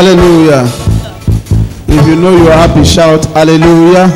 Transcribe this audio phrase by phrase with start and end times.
[0.00, 0.64] Hallelujah.
[1.86, 4.08] If you know you're happy, shout hallelujah.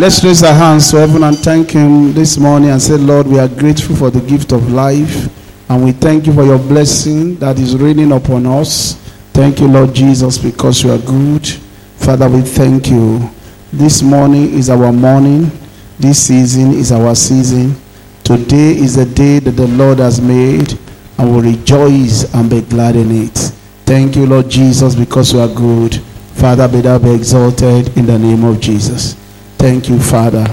[0.00, 3.38] Let's raise our hands to heaven and thank Him this morning and say, Lord, we
[3.38, 5.28] are grateful for the gift of life
[5.68, 8.94] and we thank you for your blessing that is raining upon us.
[9.34, 11.46] Thank you, Lord Jesus, because you are good.
[11.96, 13.28] Father, we thank you.
[13.74, 15.50] This morning is our morning.
[15.98, 17.76] This season is our season.
[18.24, 20.78] Today is the day that the Lord has made
[21.18, 23.36] and will rejoice and be glad in it.
[23.86, 25.94] Thank you, Lord Jesus, because you are good.
[26.34, 29.14] Father, be thou be exalted in the name of Jesus.
[29.56, 30.46] Thank you, Father.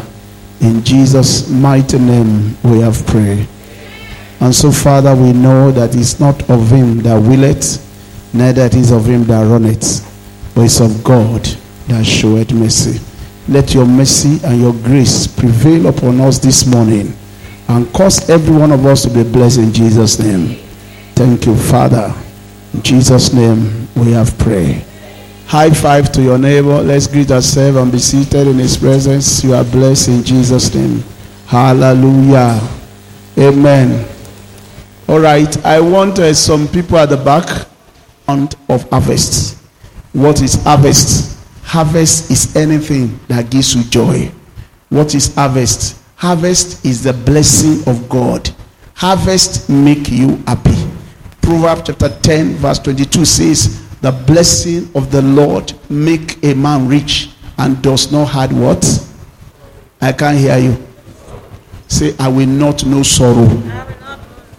[0.59, 3.47] In Jesus' mighty name we have prayed.
[4.39, 7.79] And so, Father, we know that it's not of him that willeth,
[8.33, 10.07] neither it is of him that runneth,
[10.55, 11.43] but it's of God
[11.87, 12.99] that showeth mercy.
[13.47, 17.13] Let your mercy and your grace prevail upon us this morning
[17.71, 20.57] and cause every one of us to be blessed in Jesus' name.
[21.15, 22.13] Thank you, Father.
[22.73, 24.83] In Jesus' name we have prayed.
[25.47, 26.81] High five to your neighbor.
[26.81, 29.41] Let's greet ourselves and be seated in his presence.
[29.43, 31.01] You are blessed in Jesus' name.
[31.47, 32.59] Hallelujah.
[33.37, 34.05] Amen.
[35.07, 35.65] All right.
[35.65, 37.67] I want uh, some people at the back
[38.27, 39.57] of harvest.
[40.11, 41.37] What is harvest?
[41.63, 44.29] Harvest is anything that gives you joy.
[44.89, 46.00] What is harvest?
[46.21, 48.47] Harvest is the blessing of God.
[48.93, 50.77] Harvest make you happy.
[51.41, 57.31] Proverbs chapter 10 verse 22 says, the blessing of the Lord make a man rich
[57.57, 58.85] and does not hard what?
[59.99, 60.77] I can't hear you.
[61.87, 63.49] Say, I will not know sorrow.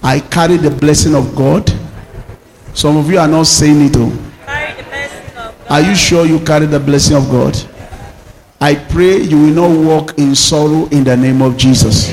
[0.02, 1.72] I carry the blessing of God.
[2.74, 3.92] Some of you are not saying it.
[3.94, 4.32] Oh.
[5.70, 7.56] Are you sure you carry the blessing of God?
[8.62, 12.08] I pray you will not walk in sorrow in the name of Jesus.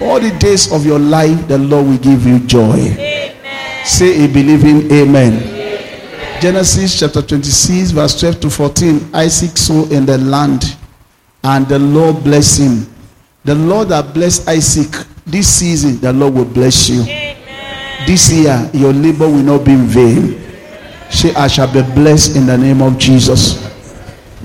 [0.00, 2.78] All the days of your life, the Lord will give you joy.
[2.78, 3.84] Amen.
[3.84, 5.34] Say a believing amen.
[5.34, 6.40] amen.
[6.40, 9.14] Genesis chapter 26, verse 12 to 14.
[9.14, 10.78] Isaac sowed in the land,
[11.44, 12.94] and the Lord blessed him.
[13.44, 17.02] The Lord that blessed Isaac this season, the Lord will bless you.
[17.02, 18.06] Amen.
[18.06, 20.40] This year, your labor will not be in vain.
[21.10, 23.68] Say, I shall be blessed in the name of Jesus.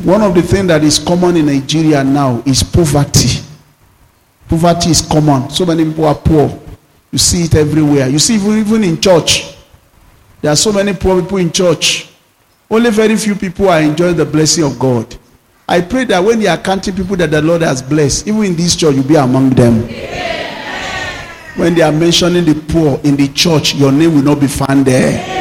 [0.03, 3.41] One of the things that is common in Nigeria now is poverty.
[4.47, 5.49] Poverty is common.
[5.49, 6.61] So many people are poor.
[7.11, 8.09] You see it everywhere.
[8.09, 9.55] You see even, in church.
[10.41, 12.09] There are so many poor people in church.
[12.69, 15.15] Only very few people are enjoying the blessing of God.
[15.67, 18.55] I pray that when you are counting people that the Lord has blessed, even in
[18.55, 19.81] this church, you'll be among them.
[21.57, 24.85] When they are mentioning the poor in the church, your name will not be found
[24.85, 25.31] there.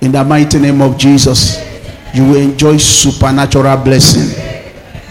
[0.00, 1.71] In the mighty name of Jesus
[2.14, 4.52] you will enjoy supernatural blessing.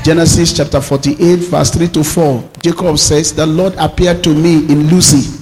[0.03, 2.50] Genesis chapter 48, verse 3 to 4.
[2.62, 5.41] Jacob says, The Lord appeared to me in Luz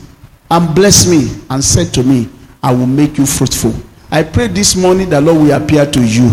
[0.51, 2.27] and blessed me and said to me,
[2.61, 3.73] I will make you fruitful.
[4.11, 6.29] I pray this morning the Lord will appear to you.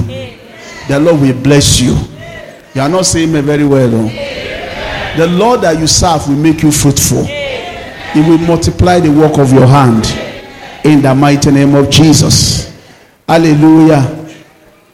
[0.89, 1.97] The Lord will bless you.
[2.75, 3.89] You are not saying me very well.
[3.89, 4.09] Though.
[5.17, 7.25] The Lord that you serve will make you fruitful.
[7.25, 10.05] He will multiply the work of your hand
[10.85, 12.75] in the mighty name of Jesus.
[13.29, 14.26] Hallelujah.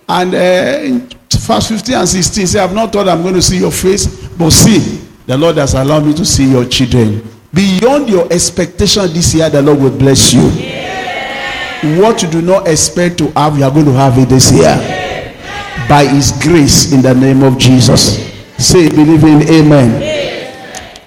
[0.08, 3.72] And uh, verse 15 and 16, say, I've not thought I'm going to see your
[3.72, 7.22] face, but see, the Lord has allowed me to see your children.
[7.54, 10.42] Beyond your expectation this year, the Lord will bless you.
[10.50, 12.00] Yeah.
[12.00, 14.62] What you do not expect to have, you are going to have it this year.
[14.62, 15.88] Yeah.
[15.88, 18.32] By His grace, in the name of Jesus.
[18.58, 20.50] Say, believe in Amen.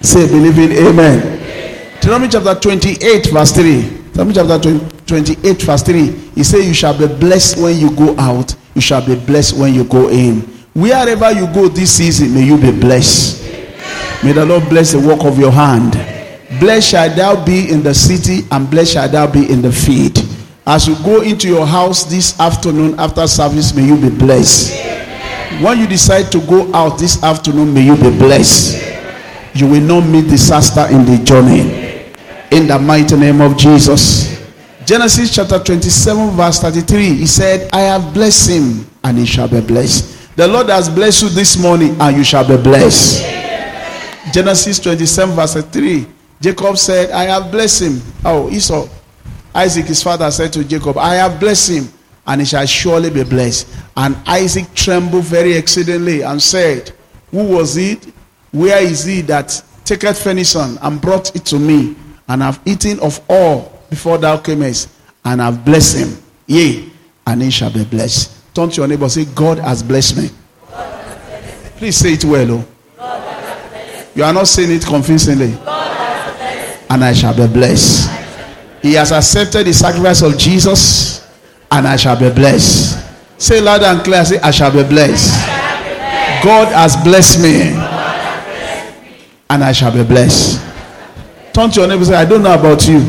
[0.01, 1.35] Say, believe in Amen.
[1.95, 3.81] Deuteronomy chapter 28, verse 3.
[3.81, 6.05] Deuteronomy chapter 28, verse 3.
[6.35, 9.73] He said, You shall be blessed when you go out you shall be blessed when
[9.73, 10.41] you go in.
[10.73, 13.41] Wherever you go this season, may you be blessed.
[14.23, 15.93] May the Lord bless the work of your hand.
[16.59, 20.17] Blessed shall thou be in the city, and blessed shall thou be in the field.
[20.67, 24.73] As you go into your house this afternoon after service, may you be blessed.
[25.61, 28.83] When you decide to go out this afternoon, may you be blessed.
[29.53, 32.03] You will not meet disaster in the journey.
[32.51, 34.34] In the mighty name of Jesus.
[34.85, 39.59] Genesis chapter 27, verse 33, he said, I have blessed him and he shall be
[39.59, 40.35] blessed.
[40.35, 43.23] The Lord has blessed you this morning and you shall be blessed.
[44.31, 46.05] Genesis 27, verse 3,
[46.39, 48.01] Jacob said, I have blessed him.
[48.23, 48.87] Oh, Esau,
[49.55, 51.93] Isaac, his father, said to Jacob, I have blessed him
[52.27, 53.67] and he shall surely be blessed.
[53.97, 56.91] And Isaac trembled very exceedingly and said,
[57.31, 58.05] Who was it?
[58.51, 61.95] Where is he that taketh venison and brought it to me?
[62.27, 64.89] And I've eaten of all before thou camest,
[65.23, 66.23] and have blessed him.
[66.47, 66.89] Yea,
[67.25, 68.53] and he shall be blessed.
[68.53, 70.29] Turn to your neighbor say, God has blessed me.
[71.77, 72.65] Please say it well.
[72.99, 74.11] Oh.
[74.15, 75.53] You are not saying it convincingly.
[76.89, 78.09] And I shall be blessed.
[78.81, 81.25] He has accepted the sacrifice of Jesus
[81.71, 83.03] and I shall be blessed.
[83.37, 85.33] Say loud and clear, say, I shall be blessed.
[86.43, 87.61] God has blessed me,
[89.49, 90.61] and I shall be blessed.
[91.53, 92.99] Turn to your neighbor say, I don't know about you,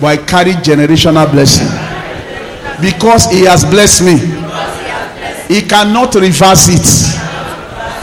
[0.00, 1.68] but I carry generational blessing.
[2.80, 4.18] Because he has blessed me,
[5.52, 7.20] he cannot reverse it.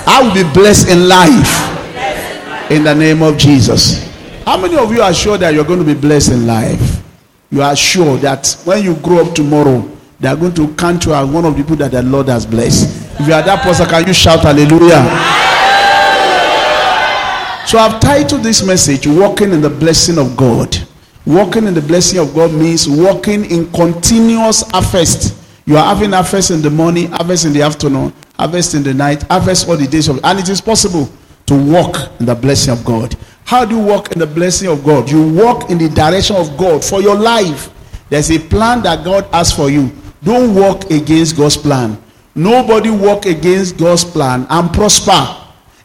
[0.08, 4.10] I will be blessed in life in the name of Jesus.
[4.46, 7.04] How many of you are sure that you're going to be blessed in life?
[7.52, 9.88] You are sure that when you grow up tomorrow,
[10.20, 12.46] they are going to count you as one of the people that the Lord has
[12.46, 13.20] blessed.
[13.20, 15.02] If you are that person, can you shout hallelujah?
[17.68, 20.76] So I've titled this message, Walking in the Blessing of God.
[21.26, 25.38] Walking in the blessing of God means walking in continuous harvest.
[25.66, 29.24] You are having harvest in the morning, harvest in the afternoon, harvest in the night,
[29.24, 31.08] harvest all the days of and it is possible
[31.46, 33.16] to walk in the blessing of God.
[33.46, 35.10] How do you walk in the blessing of God?
[35.10, 37.70] You walk in the direction of God for your life.
[38.10, 39.92] There's a plan that God has for you.
[40.24, 42.02] Don't walk against God's plan.
[42.34, 45.38] Nobody walk against God's plan and prosper.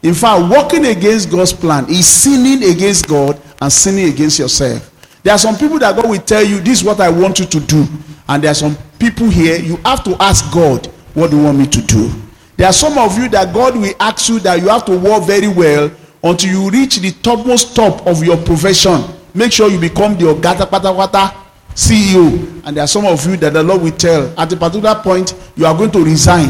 [0.03, 4.93] In fact, walking against God's plan is sinning against God and sinning against yourself.
[5.23, 7.45] There are some people that God will tell you, This is what I want you
[7.45, 7.85] to do.
[8.29, 11.57] And there are some people here, you have to ask God, What do you want
[11.59, 12.11] me to do?
[12.57, 15.23] There are some of you that God will ask you that you have to work
[15.23, 15.91] very well
[16.23, 19.03] until you reach the topmost top of your profession.
[19.35, 21.33] Make sure you become the Ogata Patawata
[21.75, 22.61] CEO.
[22.65, 25.35] And there are some of you that the Lord will tell at a particular point
[25.55, 26.49] you are going to resign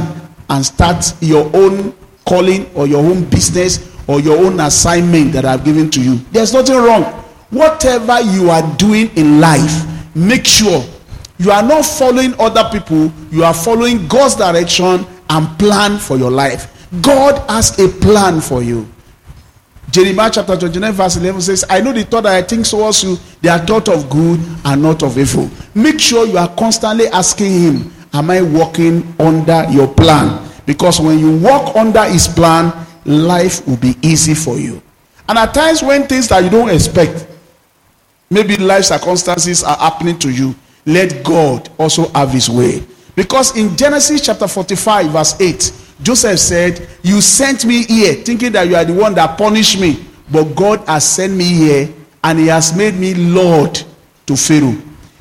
[0.50, 1.94] and start your own
[2.26, 6.16] calling or your own business or your own assignment that I've given to you.
[6.32, 7.26] There's nothing wrong.
[7.50, 9.86] Whatever you are doing in life,
[10.16, 10.84] make sure
[11.38, 16.32] you are not following other people, you are following God's direction and plan for your
[16.32, 16.74] life.
[17.02, 18.88] God has a plan for you.
[19.90, 22.66] Jeremiah chapter 29, verse 11 says, I know the thought that I think
[23.04, 25.50] you, they are thought of good and not of evil.
[25.74, 30.50] Make sure you are constantly asking Him, Am I walking under your plan?
[30.66, 32.74] Because when you walk under His plan,
[33.06, 34.82] life will be easy for you.
[35.30, 37.28] And at times, when things that you don't expect,
[38.30, 42.84] maybe life circumstances are happening to you, let God also have His way.
[43.16, 48.68] Because in Genesis chapter 45, verse 8, Joseph said, You sent me here thinking that
[48.68, 50.06] you are the one that punished me.
[50.32, 51.90] But God has sent me here
[52.24, 53.82] and He has made me Lord
[54.28, 54.76] to Pharaoh.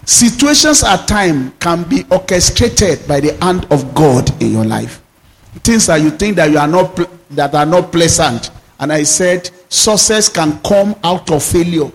[0.05, 5.03] Situations at times can be orchestrated by the hand of God in your life.
[5.65, 6.95] Things that you think that you are not
[7.31, 8.51] that are not pleasant.
[8.79, 11.91] And I said, success can come out of failure.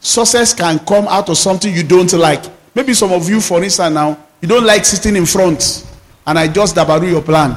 [0.00, 2.42] Success can come out of something you don't like.
[2.74, 5.86] Maybe some of you, for instance, now you don't like sitting in front
[6.26, 7.56] and I just dabaru your plan.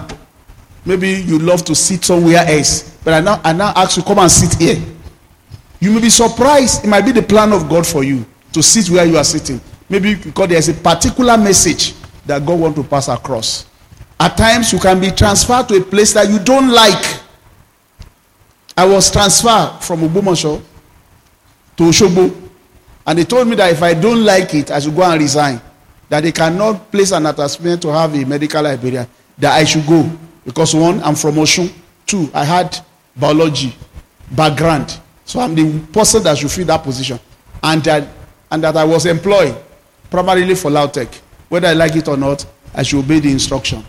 [0.85, 4.19] Maybe you love to sit somewhere else, but I now, I now ask you, come
[4.19, 4.83] and sit here.
[5.79, 6.83] You may be surprised.
[6.83, 9.59] It might be the plan of God for you to sit where you are sitting.
[9.89, 11.93] Maybe because there's a particular message
[12.25, 13.65] that God wants to pass across.
[14.19, 17.19] At times, you can be transferred to a place that you don't like.
[18.77, 20.61] I was transferred from Ogbomoso
[21.77, 22.42] to Osogbo,
[23.05, 25.61] and they told me that if I don't like it, I should go and resign
[26.09, 29.07] that they cannot place an attachment to have a medical librarian,
[29.37, 30.09] that I should go.
[30.45, 31.71] Because one, I'm from Oshun.
[32.05, 32.77] Two, I had
[33.15, 33.75] biology
[34.31, 34.99] background.
[35.25, 37.19] So I'm the person that should fill that position.
[37.61, 38.07] And that,
[38.51, 39.55] and that I was employed
[40.11, 41.19] primarily for Lautech.
[41.49, 42.45] Whether I like it or not,
[42.75, 43.83] I should obey the instruction.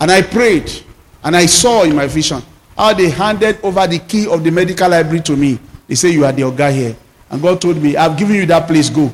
[0.00, 0.70] And I prayed,
[1.24, 2.42] and I saw in my vision
[2.76, 5.58] how they handed over the key of the medical library to me.
[5.88, 6.96] They say, You are the guy here.
[7.30, 9.12] And God told me, I've given you that place, go.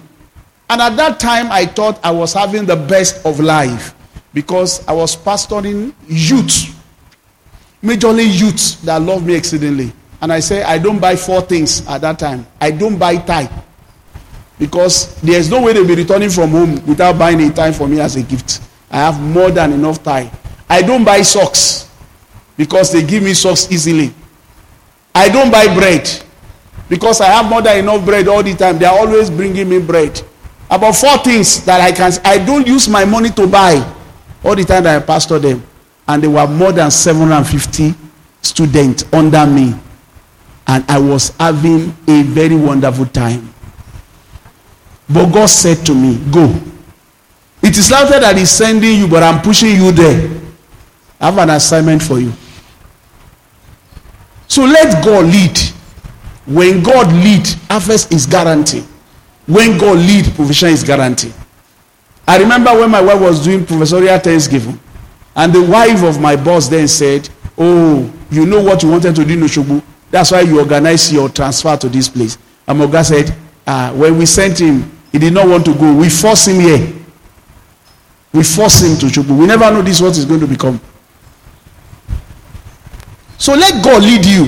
[0.68, 3.94] And at that time, I thought I was having the best of life
[4.32, 6.74] because I was pastoring youth,
[7.82, 9.92] majorly youth that love me exceedingly.
[10.20, 12.46] And I say, I don't buy four things at that time.
[12.60, 13.50] I don't buy tie
[14.58, 18.00] because there's no way they'll be returning from home without buying a tie for me
[18.00, 18.60] as a gift.
[18.90, 20.30] I have more than enough tie.
[20.68, 21.90] I don't buy socks
[22.56, 24.14] because they give me socks easily.
[25.14, 26.22] I don't buy bread
[26.88, 28.78] because I have more than enough bread all the time.
[28.78, 30.20] They are always bringing me bread
[30.72, 33.76] about four things that I can I don't use my money to buy
[34.42, 35.62] all the time that I pastor them.
[36.08, 37.94] And there were more than 750
[38.40, 39.74] students under me.
[40.66, 43.52] And I was having a very wonderful time.
[45.08, 46.48] But God said to me, Go.
[47.62, 50.30] It is not that He's sending you, but I'm pushing you there.
[51.20, 52.32] I have an assignment for you.
[54.48, 55.58] So let God lead.
[56.46, 58.84] When God lead, harvest is guaranteed.
[59.46, 61.34] When God lead, provision is guaranteed.
[62.26, 64.78] I remember when my wife was doing professorial Thanksgiving,
[65.34, 69.24] and the wife of my boss then said, Oh, you know what you wanted to
[69.24, 69.82] do in Osogbo?
[70.10, 72.38] That's why you organize your transfer to this place.
[72.66, 73.34] And Moga said,
[73.66, 75.94] ah, When we sent him, He did not want to go.
[75.94, 76.92] We force him here.
[78.32, 79.38] We force him to Chukwu.
[79.38, 80.80] We never know this what is going to become.
[83.36, 84.46] So let God lead you.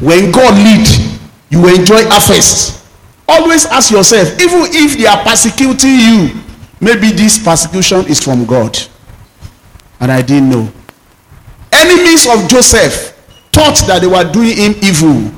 [0.00, 1.11] When God lead,
[1.52, 2.82] you will enjoy harvest.
[3.28, 6.40] Always ask yourself, even if they are persecuting you,
[6.80, 8.78] maybe this persecution is from God.
[10.00, 10.72] And I didn't know.
[11.70, 13.12] Enemies of Joseph
[13.52, 15.30] thought that they were doing him evil,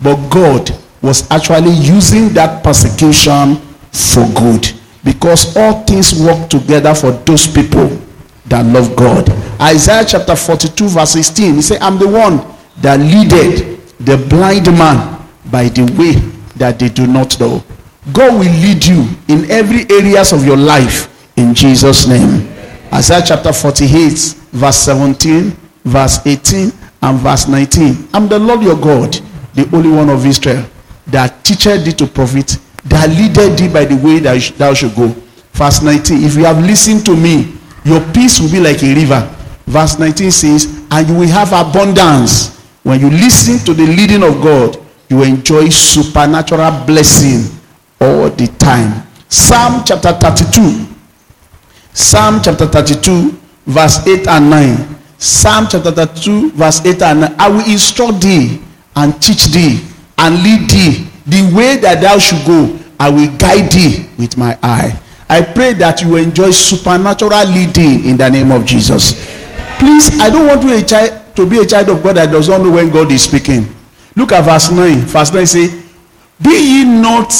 [0.00, 0.70] but God
[1.02, 3.56] was actually using that persecution
[3.90, 4.70] for good
[5.02, 8.00] because all things work together for those people
[8.46, 9.28] that love God.
[9.60, 12.38] Isaiah chapter 42, verse 16, he said, I'm the one
[12.82, 15.15] that leaded the blind man
[15.50, 16.12] by the way
[16.56, 17.62] that they do not know.
[18.12, 22.48] God will lead you in every areas of your life in Jesus' name.
[22.92, 24.12] Isaiah chapter 48,
[24.52, 26.72] verse 17, verse 18,
[27.02, 28.08] and verse 19.
[28.14, 29.12] I'm the Lord your God,
[29.54, 30.64] the Holy One of Israel,
[31.08, 35.08] that teacheth thee to profit that leaded thee by the way that thou should go.
[35.52, 39.22] Verse 19, if you have listened to me, your peace will be like a river.
[39.66, 42.54] Verse 19 says, and you will have abundance.
[42.82, 47.56] When you listen to the leading of God, you enjoy supernatural blessing
[48.00, 49.06] all the time.
[49.28, 50.86] Psalm chapter 32.
[51.92, 53.30] Psalm chapter 32,
[53.66, 54.96] verse 8 and 9.
[55.18, 57.36] Psalm chapter 32, verse 8 and 9.
[57.38, 58.60] I will instruct thee
[58.96, 59.80] and teach thee
[60.18, 64.58] and lead thee the way that thou should go, I will guide thee with my
[64.62, 64.98] eye.
[65.28, 69.14] I pray that you enjoy supernatural leading in the name of Jesus.
[69.78, 72.70] Please, I don't want to, to be a child of God that does not know
[72.70, 73.66] when God is speaking.
[74.16, 75.00] Look at verse 9.
[75.00, 75.82] Verse 9 say,
[76.42, 77.32] Be ye not,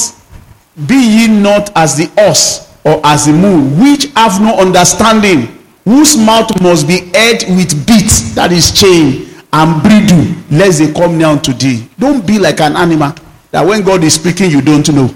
[0.87, 5.49] be ye not as the ox or as the moon, which have no understanding,
[5.85, 11.19] whose mouth must be heard with bits, that is chain, and bridle, lest they come
[11.19, 11.89] down to thee.
[11.99, 13.13] Don't be like an animal
[13.51, 15.09] that when God is speaking, you don't know.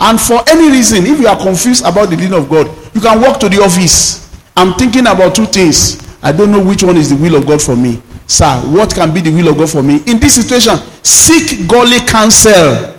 [0.00, 3.20] And for any reason, if you are confused about the leading of God, you can
[3.20, 4.30] walk to the office.
[4.56, 5.98] I'm thinking about two things.
[6.22, 8.02] I don't know which one is the will of God for me.
[8.26, 10.00] Sir, what can be the will of God for me?
[10.06, 12.94] In this situation, seek godly counsel.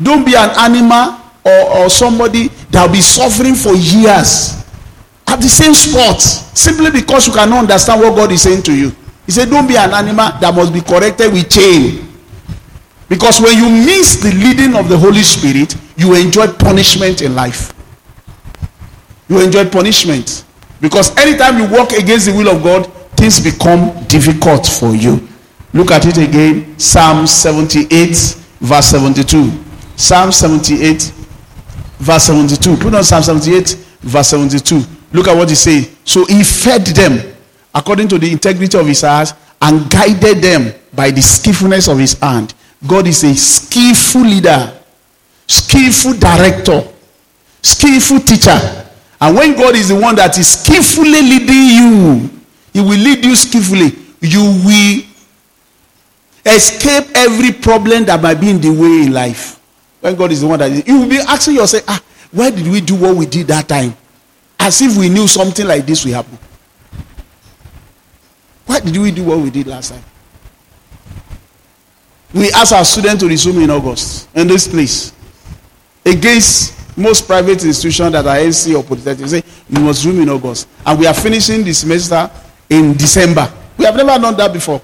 [0.00, 4.64] Don't be an animal or, or somebody that will be suffering for years
[5.26, 8.92] at the same spot simply because you cannot understand what God is saying to you.
[9.26, 12.08] He said, Don't be an animal that must be corrected with chain.
[13.08, 17.72] Because when you miss the leading of the Holy Spirit, you enjoy punishment in life.
[19.28, 20.44] You enjoy punishment.
[20.80, 22.90] Because anytime you walk against the will of God,
[23.22, 25.28] things become difficult for you.
[25.72, 26.76] Look at it again.
[26.76, 28.08] Psalm 78,
[28.58, 29.62] verse 72.
[29.94, 31.02] Psalm 78,
[31.98, 32.76] verse 72.
[32.78, 34.82] Put on Psalm 78, verse 72.
[35.12, 35.94] Look at what he says.
[36.04, 37.32] So he fed them
[37.72, 42.18] according to the integrity of his heart and guided them by the skillfulness of his
[42.18, 42.54] hand.
[42.84, 44.80] God is a skillful leader,
[45.46, 46.82] skillful director,
[47.62, 48.58] skillful teacher.
[49.20, 51.68] And when God is the one that is skillfully leading
[52.26, 52.41] you,
[52.72, 53.92] He will lead you skillfully.
[54.20, 55.02] You will
[56.44, 59.60] escape every problem that might be in the way in life.
[60.00, 62.66] When God is the one that is, you will be asking yourself, ah, why did
[62.66, 63.94] we do what we did that time?
[64.58, 66.38] As if we knew something like this will happen.
[68.66, 70.02] Why did we do what we did last time?
[72.34, 75.12] we ask our students to resume in August in this place.
[76.04, 80.68] Against most private institutions that are NC or polytechnic, say you must resume in August.
[80.84, 82.30] And we are finishing the semester
[82.70, 83.52] in December.
[83.76, 84.80] We have never done that before.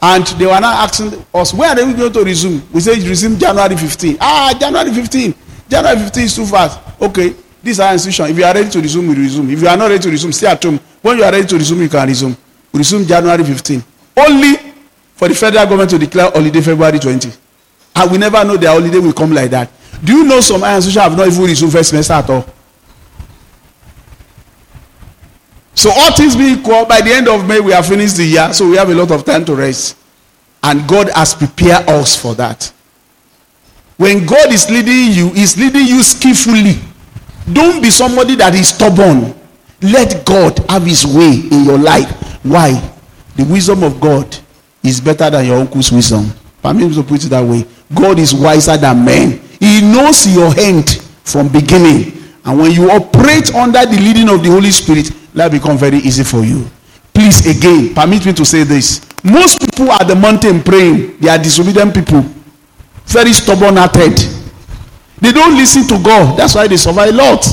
[0.00, 2.62] And they were now asking us, where are we going to resume?
[2.72, 4.18] We say resume January 15.
[4.20, 5.34] Ah, January 15.
[5.68, 6.78] January 15 is too fast.
[7.00, 7.30] Okay,
[7.62, 8.26] this is our institution.
[8.26, 9.50] If you are ready to resume, we resume.
[9.50, 10.78] If you are not ready to resume, stay at home.
[11.02, 12.36] When you are ready to resume, you can resume.
[12.72, 13.82] We resume January 15.
[14.18, 14.56] Only
[15.14, 17.32] for the federal government to declare holiday February 20.
[17.96, 19.70] And we never know their holiday will come like that.
[20.04, 22.46] Do you know some institutions have not even resumed first semester at all?
[25.76, 28.52] So all things being equal, by the end of May, we have finished the year,
[28.54, 29.96] so we have a lot of time to rest.
[30.62, 32.72] And God has prepared us for that.
[33.98, 36.80] When God is leading you, He's leading you skillfully.
[37.52, 39.34] Don't be somebody that is stubborn.
[39.82, 42.10] Let God have His way in your life.
[42.42, 42.72] Why?
[43.36, 44.34] The wisdom of God
[44.82, 46.32] is better than your uncle's wisdom.
[46.62, 47.66] Permit me to put it that way.
[47.94, 49.40] God is wiser than men.
[49.60, 52.12] He knows your hand from beginning.
[52.44, 56.24] And when you operate under the leading of the Holy Spirit, that become very easy
[56.24, 56.66] for you.
[57.12, 59.04] Please, again, permit me to say this.
[59.22, 62.24] Most people at the mountain praying, they are disobedient people.
[63.06, 64.16] Very stubborn hearted.
[65.20, 66.38] They don't listen to God.
[66.38, 67.44] That's why they survive a lot.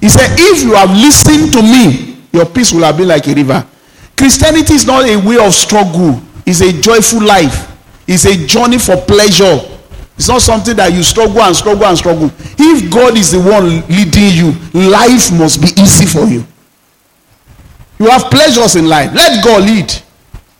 [0.00, 3.34] He said, if you have listened to me, your peace will have been like a
[3.34, 3.66] river.
[4.16, 6.20] Christianity is not a way of struggle.
[6.44, 7.68] It's a joyful life.
[8.06, 9.60] It's a journey for pleasure.
[10.16, 12.30] It's not something that you struggle and struggle and struggle.
[12.58, 14.52] If God is the one leading you,
[14.90, 16.44] life must be easy for you.
[17.98, 19.12] You have pleasures in life.
[19.14, 19.92] Let God lead.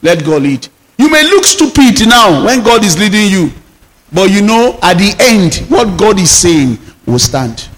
[0.02, 0.66] Let God lead.
[0.96, 3.50] You may look stupid now when God is leading you,
[4.12, 7.68] but you know at the end, what God is saying will stand.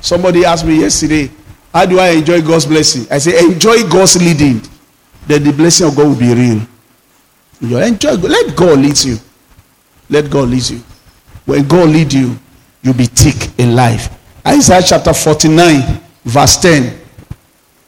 [0.00, 1.30] Somebody asked me yesterday,
[1.72, 3.06] How do I enjoy God's blessing?
[3.10, 4.60] I say, Enjoy God's leading.
[5.26, 6.60] Then the blessing of God will be real.
[7.60, 9.16] You enjoy, let God lead you.
[10.08, 10.80] Let God lead you.
[11.44, 12.38] When God lead you,
[12.82, 14.10] you'll be thick in life.
[14.46, 17.05] Isaiah chapter 49, verse 10.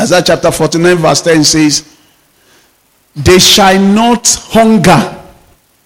[0.00, 1.96] Isaiah chapter 49, verse 10 says,
[3.16, 5.24] They shall not hunger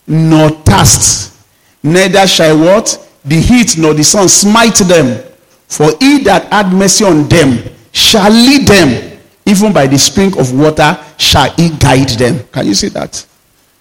[0.07, 1.35] nor thirst,
[1.83, 3.09] neither shall what?
[3.25, 5.23] The heat nor the sun smite them.
[5.69, 10.53] For he that had mercy on them shall lead them, even by the spring of
[10.53, 12.45] water shall he guide them.
[12.53, 13.25] Can you see that?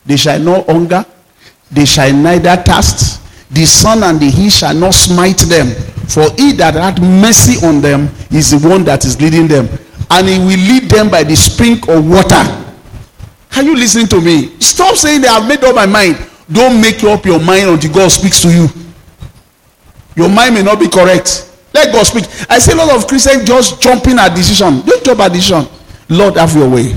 [0.05, 1.05] They shall not hunger,
[1.69, 3.21] they shall neither thirst,
[3.51, 5.67] the sun and the heat shall not smite them.
[6.07, 9.67] For he that had mercy on them is the one that is leading them,
[10.11, 12.43] and he will lead them by the spring of water.
[13.55, 14.59] Are you listening to me?
[14.59, 16.17] Stop saying that I've made up my mind.
[16.51, 18.67] Don't make up your mind until God speaks to you.
[20.15, 21.47] Your mind may not be correct.
[21.73, 22.25] Let God speak.
[22.49, 24.81] I see a lot of Christians just jumping at decision.
[24.81, 25.65] Don't jump at decision.
[26.09, 26.93] Lord, have your way.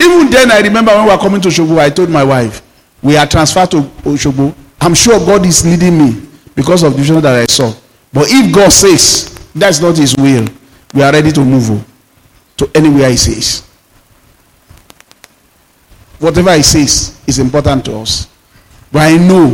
[0.00, 2.62] Even then, I remember when we were coming to Osogbo, I told my wife,
[3.00, 4.54] we are transferred to Osogbo.
[4.80, 7.72] I'm sure God is leading me because of the vision that I saw.
[8.12, 10.48] But if God says that's not His will,
[10.92, 11.84] we are ready to move
[12.56, 13.66] to anywhere He says.
[16.18, 18.28] Whatever He says is important to us.
[18.92, 19.48] But I know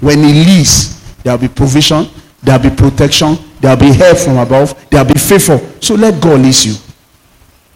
[0.00, 2.08] when He leads, there will be provision,
[2.42, 5.58] there will be protection, there will be help from above, there will be favor.
[5.80, 6.74] So let God lead you.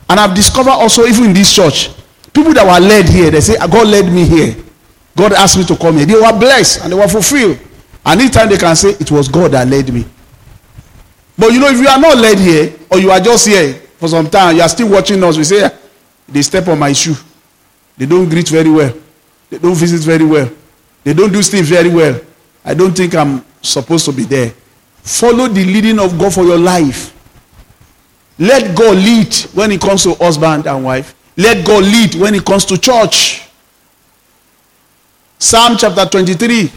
[0.08, 1.90] And I've discovered also, even in this church,
[2.32, 4.56] people that were led here, they say, ah, God led me here.
[5.16, 6.06] God asked me to come here.
[6.06, 7.58] They were blessed and they were fulfilled.
[8.04, 10.04] And each time they can say, it was God that led me.
[11.38, 14.08] But you know, if you are not led here, or you are just here for
[14.08, 15.70] some time, you are still watching us, we say, ah,
[16.28, 17.14] they step on my shoe.
[17.96, 18.92] They don't greet very well.
[19.48, 20.50] They don't visit very well.
[21.04, 22.20] They don't do things very well.
[22.64, 24.52] I don't think I'm supposed to be there.
[25.02, 27.16] Follow the leading of God for your life.
[28.38, 31.14] Let God lead when it comes to husband and wife.
[31.36, 33.42] Let God lead when it comes to church.
[35.38, 36.70] Psalm chapter 23.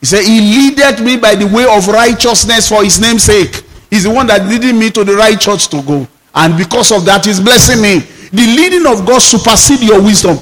[0.00, 3.64] He said, He leadeth me by the way of righteousness for his name's sake.
[3.90, 6.06] He's the one that leading me to the right church to go.
[6.34, 8.00] And because of that, he's blessing me.
[8.30, 10.38] The leading of God supersedes your wisdom.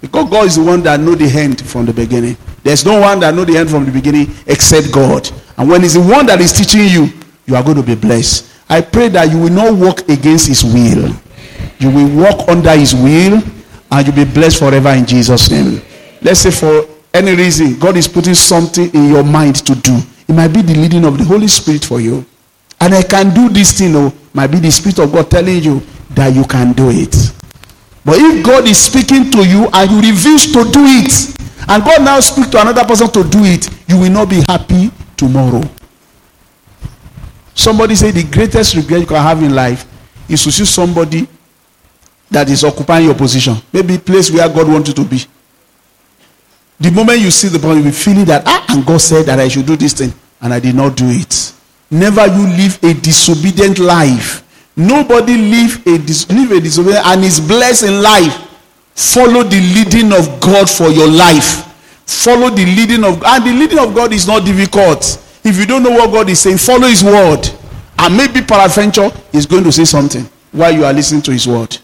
[0.00, 2.36] Because God is the one that know the end from the beginning.
[2.62, 5.30] There's no one that know the end from the beginning except God.
[5.56, 7.08] And when he's the one that is teaching you,
[7.46, 8.50] you are going to be blessed.
[8.68, 11.10] I pray that you will not walk against his will.
[11.78, 13.42] You will walk under his will
[13.90, 15.82] and you'll be blessed forever in Jesus' name.
[16.20, 19.98] Let's say for any reason, God is putting something in your mind to do.
[20.28, 22.24] It might be the leading of the Holy Spirit for you.
[22.80, 25.82] And I can do this thing, oh, might be the Spirit of God telling you
[26.10, 27.14] that you can do it.
[28.04, 32.02] But if God is speaking to you and you refuse to do it, and God
[32.02, 35.62] now speak to another person to do it, you will not be happy tomorrow.
[37.54, 39.86] Somebody say the greatest regret you can have in life
[40.28, 41.28] is to see somebody
[42.30, 43.54] that is occupying your position.
[43.72, 45.24] Maybe place where God wants you to be.
[46.80, 49.38] The moment you see the person, you'll be feeling that, ah, and God said that
[49.38, 51.52] I should do this thing, and I did not do it.
[51.90, 54.42] Never you live a disobedient life.
[54.76, 58.48] Nobody live a, dis- live a disobedient and is blessed in life.
[58.94, 61.68] Follow the leading of God for your life.
[62.06, 63.36] Follow the leading of God.
[63.42, 65.22] and the leading of God is not difficult.
[65.44, 67.48] If you don't know what God is saying, follow His word.
[67.98, 71.76] And maybe peradventure is going to say something while you are listening to His word.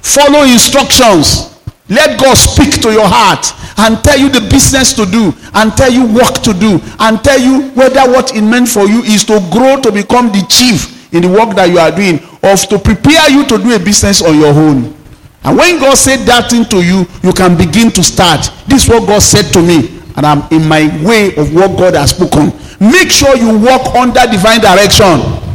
[0.00, 1.52] Follow instructions.
[1.88, 3.46] Let God speak to your heart
[3.78, 7.38] and tell you the business to do and tell you work to do and tell
[7.38, 11.22] you whether what it meant for you is to grow to become the chief in
[11.22, 14.38] the work that you are doing or to prepare you to do a business on
[14.38, 14.94] your own.
[15.44, 18.50] And when God said that thing to you, you can begin to start.
[18.66, 21.94] This is what God said to me, and I'm in my way of what God
[21.94, 22.50] has spoken.
[22.80, 25.46] Make sure you walk under divine direction.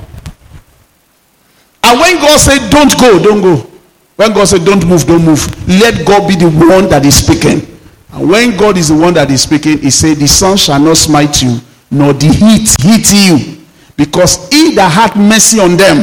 [1.83, 3.67] And when God said, Don't go, don't go.
[4.15, 5.43] When God said, Don't move, don't move.
[5.67, 7.70] Let God be the one that is speaking.
[8.13, 10.97] And when God is the one that is speaking, He said, The sun shall not
[10.97, 13.61] smite you, nor the heat hit you.
[14.01, 16.01] Because he that hath mercy on them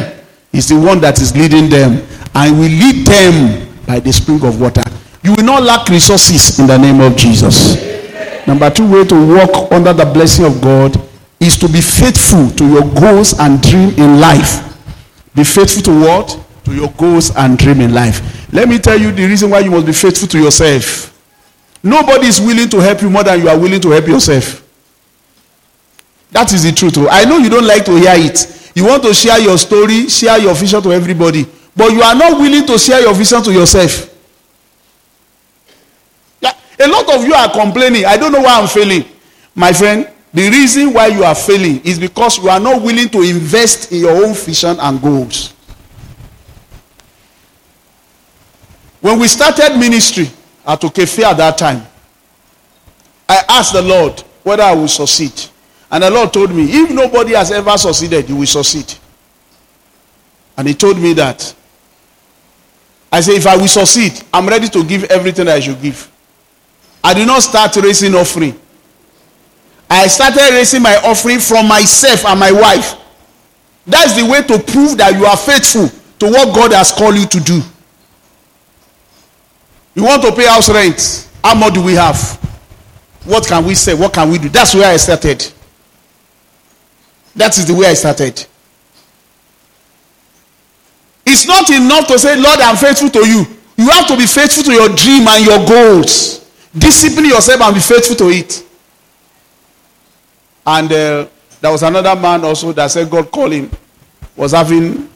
[0.53, 4.61] is the one that is leading them and will lead them by the spring of
[4.61, 4.85] water.
[5.25, 7.75] You will not lack resources in the name of Jesus.
[8.47, 10.97] Number two way to walk under the blessing of God
[11.41, 14.63] is to be faithful to your goals and dream in life.
[15.35, 16.39] Be faithful to what?
[16.67, 18.53] To your goals and dream in life.
[18.53, 21.18] Let me tell you the reason why you must be faithful to yourself.
[21.83, 24.65] Nobody is willing to help you more than you are willing to help yourself.
[26.31, 26.99] That is the truth.
[26.99, 27.09] oh.
[27.09, 28.73] I know you don't like to hear it.
[28.75, 32.39] You want to share your story, share your vision to everybody, but you are not
[32.39, 34.15] willing to share your vision to yourself.
[36.41, 38.05] Yeah, a lot of you are complaining.
[38.05, 39.05] I don't know why I'm failing.
[39.55, 43.23] My friend, the reason why you are failing is because you are not willing to
[43.23, 45.55] invest in your own vision and goals.
[49.01, 50.29] When we started ministry
[50.69, 51.83] at Okefe at that time,
[53.27, 55.33] I asked the Lord whether I will succeed.
[55.91, 58.95] And the Lord told me, if nobody has ever succeeded, you will succeed.
[60.59, 61.55] And He told me that.
[63.11, 66.11] I said, if I will succeed, I'm ready to give everything I should give.
[67.03, 68.59] I did not start raising offering.
[69.89, 72.95] I started raising my offering from myself and my wife.
[73.87, 77.27] That's the way to prove that you are faithful to what God has called you
[77.27, 77.63] to do.
[79.99, 81.29] You want to pay house rent?
[81.43, 82.17] How much do we have?
[83.25, 83.95] What can we say?
[83.95, 84.49] What can we do?
[84.49, 85.45] That's where I started.
[87.35, 88.47] That is the way I started.
[91.27, 93.45] It's not enough to say, Lord, I'm faithful to you.
[93.77, 96.49] You have to be faithful to your dream and your goals.
[96.79, 98.65] Discipline yourself and be faithful to it.
[100.65, 101.27] And uh,
[101.61, 103.69] there was another man also that said God called him,
[104.37, 105.11] was having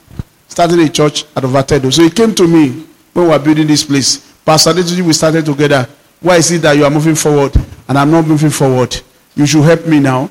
[0.49, 1.93] started a church at Overtedo.
[1.93, 4.32] So he came to me when we were building this place.
[4.45, 5.89] Pastor Adetunji, we started together.
[6.21, 7.55] Why is it that you are moving forward
[7.89, 8.97] and I'm not moving forward?
[9.35, 10.31] You should help me now.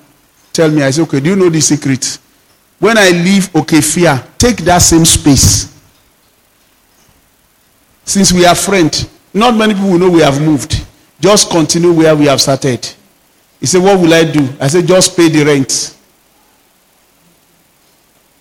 [0.54, 0.84] Tell me.
[0.84, 2.20] I said, okay, do you know the secret?
[2.80, 5.72] When I leave Okefia, take that same space.
[8.04, 10.86] Since we are friends, not many people know we have moved.
[11.20, 12.86] Just continue where we have started.
[13.60, 14.48] He said, What will I do?
[14.60, 15.96] I said, Just pay the rent.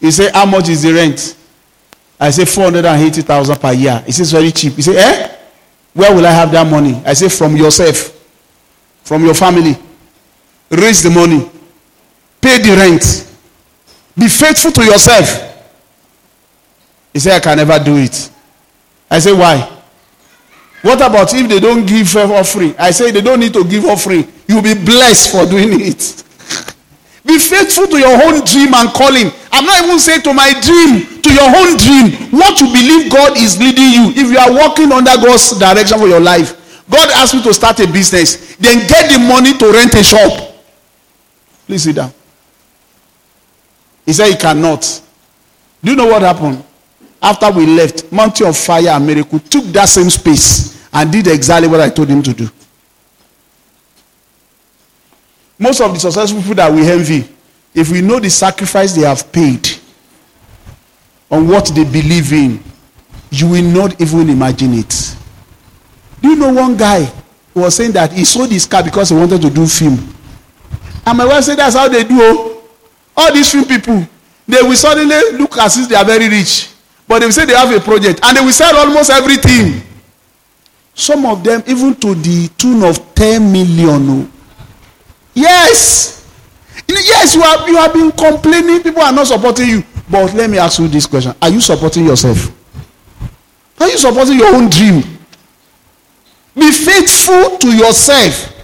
[0.00, 1.36] He said, How much is the rent?
[2.18, 4.02] I said, 480,000 per year.
[4.06, 4.72] He says, Very cheap.
[4.74, 5.36] He said, Eh?
[5.92, 7.00] Where will I have that money?
[7.04, 8.16] I say, From yourself,
[9.02, 9.76] from your family.
[10.70, 11.50] Raise the money,
[12.40, 13.26] pay the rent,
[14.16, 15.46] be faithful to yourself.
[17.12, 18.30] He said, I can never do it.
[19.10, 19.78] I say, Why?
[20.82, 22.74] What about if they don't give offering?
[22.78, 24.30] I say they don't need to give offering.
[24.46, 26.24] You'll be blessed for doing it.
[27.26, 29.30] be faithful to your own dream and calling.
[29.52, 32.30] I'm not even saying to my dream, to your own dream.
[32.30, 34.04] What you believe God is leading you.
[34.14, 36.56] If you are walking under God's direction for your life,
[36.88, 40.54] God asked you to start a business, then get the money to rent a shop.
[41.66, 42.12] Please sit down.
[44.06, 45.02] He said he cannot.
[45.82, 46.64] Do you know what happened?
[47.22, 51.68] After we left, Mountain of Fire and Miracle took that same space and did exactly
[51.68, 52.48] what I told him to do.
[55.58, 57.28] Most of the successful people that we envy,
[57.74, 59.68] if we know the sacrifice they have paid
[61.30, 62.62] on what they believe in,
[63.30, 65.16] you will not even imagine it.
[66.20, 67.04] Do you know one guy
[67.54, 69.96] who was saying that he sold his car because he wanted to do film?
[71.06, 72.16] And my wife said that's how they do.
[72.20, 72.62] Oh.
[73.16, 74.06] All these film people,
[74.46, 76.70] they will suddenly look as if they are very rich.
[77.06, 79.82] But they will say they have a project and they will sell almost everything.
[80.94, 84.10] Some of them even to the tune of 10 million.
[84.10, 84.30] oh.
[85.34, 86.19] Yes.
[86.98, 89.84] Yes, you have you have been complaining, people are not supporting you.
[90.10, 91.34] But let me ask you this question.
[91.40, 92.50] Are you supporting yourself?
[93.78, 95.02] Are you supporting your own dream?
[96.54, 98.56] Be faithful to yourself.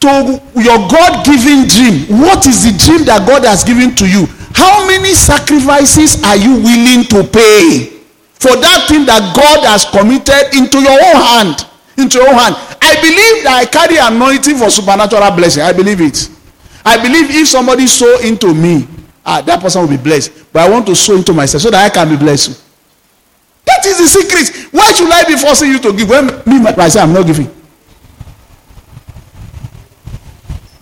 [0.00, 2.20] To your God-given dream.
[2.22, 4.26] What is the dream that God has given to you?
[4.54, 8.00] How many sacrifices are you willing to pay
[8.38, 11.66] for that thing that God has committed into your own hand?
[11.98, 12.54] Into your own hand.
[12.80, 15.62] I believe that I carry anointing for supernatural blessing.
[15.62, 16.30] I believe it.
[16.88, 18.88] I believe if somebody sow into me,
[19.24, 20.32] ah, that person will be blessed.
[20.52, 22.64] But I want to sow into myself so that I can be blessed.
[23.66, 24.72] That is the secret.
[24.72, 27.46] Why should I be forcing you to give when me myself I'm not giving?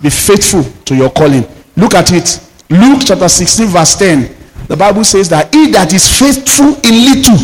[0.00, 1.44] Be faithful to your calling.
[1.76, 2.40] Look at it.
[2.70, 4.36] Luke chapter 16, verse 10.
[4.68, 7.38] The Bible says that he that is faithful in little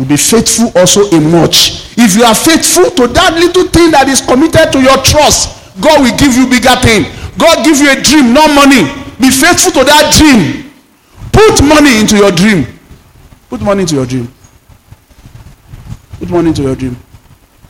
[0.00, 1.92] will be faithful also in much.
[1.98, 6.00] If you are faithful to that little thing that is committed to your trust, God
[6.00, 7.04] will give you bigger thing.
[7.38, 8.82] God give you a dream, not money.
[9.20, 10.70] Be faithful to that dream.
[11.32, 12.66] Put money into your dream.
[13.48, 14.32] Put money into your dream.
[16.18, 16.96] Put money into your dream.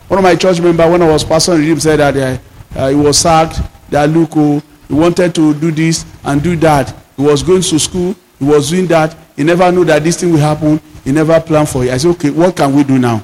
[0.09, 2.89] One of my church members, when I was passing pastoring dream, said that uh, uh,
[2.89, 3.61] he was sacked.
[3.91, 6.95] That look, oh, he wanted to do this and do that.
[7.17, 8.15] He was going to school.
[8.39, 9.17] He was doing that.
[9.37, 10.81] He never knew that this thing will happen.
[11.05, 11.91] He never planned for it.
[11.91, 13.23] I said, okay, what can we do now?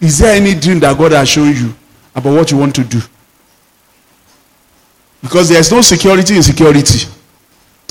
[0.00, 1.74] Is there any dream that God has shown you
[2.14, 3.00] about what you want to do?
[5.26, 7.08] Because there's no security in security.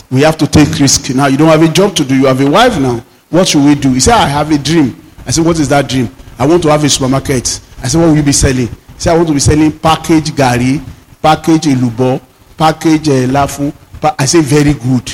[0.10, 1.14] We have to take risk.
[1.14, 2.16] Now you don't have a job to do.
[2.16, 3.04] You have a wife now.
[3.30, 3.92] What should we do?
[3.92, 4.96] He said, I have a dream.
[5.28, 6.08] I said, what is that dream?
[6.40, 7.60] I want to have a supermarket.
[7.84, 8.70] I said, what will you be selling?
[8.98, 10.82] say I want to be selling package gari,
[11.22, 12.22] package elubo,
[12.58, 13.74] package uh, lafu.
[14.00, 15.10] Pa I say very good.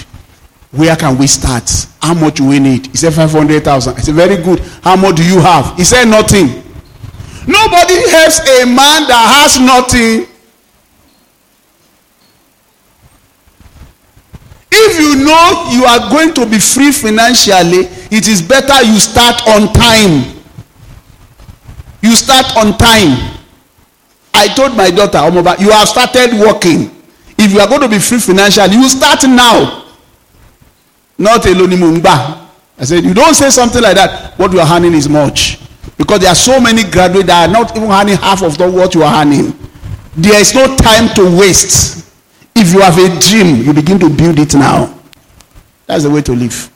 [0.70, 1.68] Where can we start?
[2.00, 2.86] How much do we need?
[2.86, 3.96] He said 500,000.
[3.96, 4.60] I said very good.
[4.84, 5.76] How much do you have?
[5.76, 6.62] He said nothing.
[7.48, 10.31] Nobody helps a man that has nothing.
[14.72, 19.42] If you know you are going to be free financially, it is better you start
[19.48, 20.42] on time.
[22.02, 23.38] You start on time.
[24.34, 26.90] I told my daughter, Omoba, you have started working.
[27.38, 29.86] If you are going to be free financially, you start now.
[31.18, 32.48] Not alone mungba.
[32.80, 34.40] I said, you don't say something like that.
[34.40, 35.60] What you are earning is much.
[35.98, 39.04] Because there are so many graduates that are not even earning half of what you
[39.04, 39.54] are earning.
[40.16, 42.11] There is no time to waste.
[42.56, 44.98] If you have a dream, you begin to build it now.
[45.86, 46.72] That's the way to live.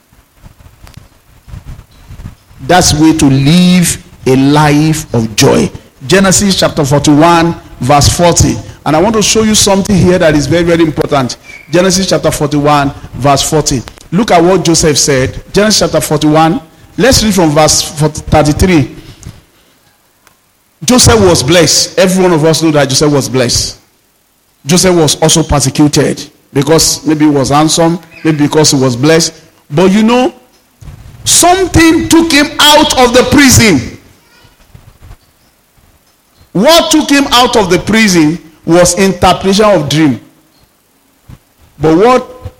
[2.60, 5.70] That's the way to live a life of joy.
[6.06, 8.54] Genesis chapter 41, verse 40.
[8.84, 11.38] And I want to show you something here that is very, very important.
[11.70, 13.80] Genesis chapter 41, verse 40.
[14.12, 15.42] Look at what Joseph said.
[15.52, 16.60] Genesis chapter 41.
[16.98, 18.96] Let's read from verse 33.
[20.84, 21.98] Joseph was blessed.
[21.98, 23.80] Every one of us know that Joseph was blessed.
[24.66, 29.44] Joseph was also persecuted because maybe he was handsome, maybe because he was blessed.
[29.70, 30.34] But you know,
[31.24, 33.98] something took him out of the prison.
[36.52, 40.20] What took him out of the prison was interpretation of dream.
[41.78, 42.52] But what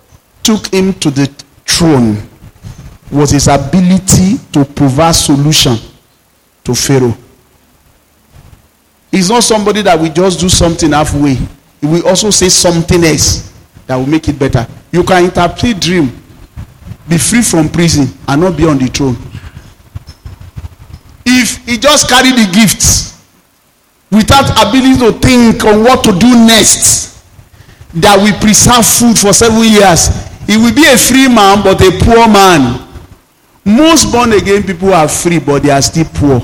[0.42, 1.26] took him to the
[1.64, 2.28] throne
[3.10, 5.76] was his ability to provide solution
[6.64, 7.16] to Pharaoh.
[9.10, 11.38] He's not somebody that will just do something halfway.
[11.86, 13.52] He will also say something else
[13.86, 14.66] that will make it better.
[14.90, 16.10] You can interpret dream,
[17.08, 19.16] be free from prison, and not be on the throne.
[21.24, 23.22] If he just carry the gifts
[24.10, 27.22] without ability to think on what to do next,
[27.94, 30.08] that will preserve food for seven years,
[30.48, 32.82] he will be a free man but a poor man.
[33.64, 36.40] Most born again people are free but they are still poor.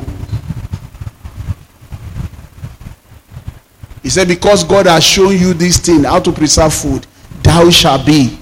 [4.02, 7.06] He said, Because God has shown you this thing, how to preserve food,
[7.42, 8.38] thou shalt be.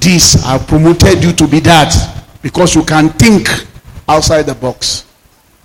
[0.00, 1.94] This, I've promoted you to be that.
[2.42, 3.48] Because you can think
[4.08, 5.06] outside the box.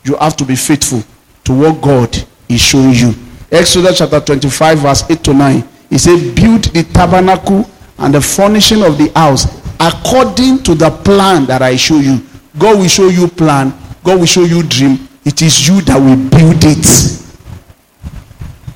[0.04, 1.02] You have to be faithful
[1.46, 2.16] to what God
[2.48, 3.14] is showing you.
[3.52, 5.70] Exodus chapter 25, verse 8 to 9.
[5.90, 9.46] He said, Build the tabernacle and the furnishing of the house
[9.80, 12.22] according to the plan that I show you.
[12.58, 13.74] God will show you plan.
[14.04, 15.08] God will show you dream.
[15.26, 17.27] It is you that will build it.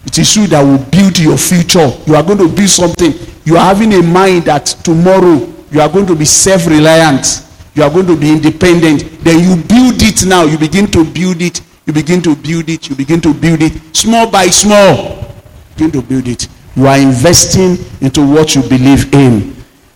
[0.05, 1.89] It is you that will build your future.
[2.07, 3.13] You are going to build something.
[3.45, 7.47] You are having a mind that tomorrow you are going to be self-reliant.
[7.75, 9.23] You are going to be independent.
[9.23, 10.43] Then you build it now.
[10.43, 11.61] You begin to build it.
[11.85, 12.89] You begin to build it.
[12.89, 13.95] You begin to build it.
[13.95, 15.33] Small by small.
[15.75, 16.47] Begin to build it.
[16.75, 19.55] You are investing into what you believe in.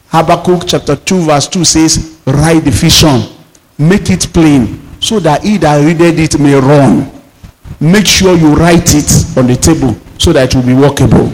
[0.09, 3.21] Habakkuk chapter 2 verse 2 says, write the vision.
[3.77, 7.11] Make it plain so that he that readeth it may run.
[7.79, 11.31] Make sure you write it on the table so that it will be workable.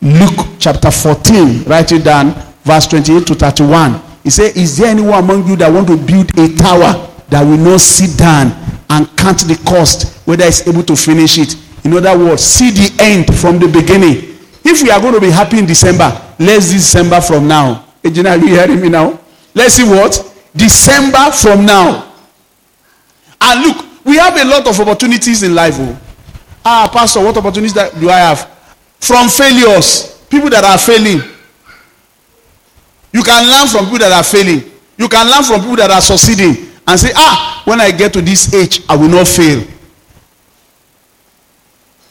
[0.00, 2.32] Luke chapter 14, write it down,
[2.62, 4.00] verse 28 to 31.
[4.22, 7.56] He said, Is there anyone among you that want to build a tower that will
[7.58, 8.52] not sit down
[8.90, 11.56] and count the cost, whether it's able to finish it?
[11.84, 14.36] In other words, see the end from the beginning.
[14.64, 16.08] If we are going to be happy in December,
[16.38, 17.84] let's December from now.
[18.02, 19.18] Engineer, are you hearing me now?
[19.54, 20.32] Let's see what?
[20.56, 22.12] December from now.
[23.40, 25.76] And look, we have a lot of opportunities in life.
[25.78, 25.98] Oh.
[26.64, 28.50] Ah, Pastor, what opportunities do I have?
[29.00, 31.20] From failures, people that are failing.
[33.12, 34.62] You can learn from people that are failing.
[34.96, 38.22] You can learn from people that are succeeding and say, ah, when I get to
[38.22, 39.62] this age, I will not fail.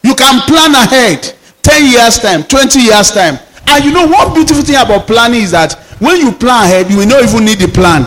[0.04, 3.40] You can plan ahead 10 years' time, 20 years' time.
[3.68, 6.98] And you know one beautiful thing about planning is that when you plan ahead, you
[6.98, 8.04] will not even need the plan.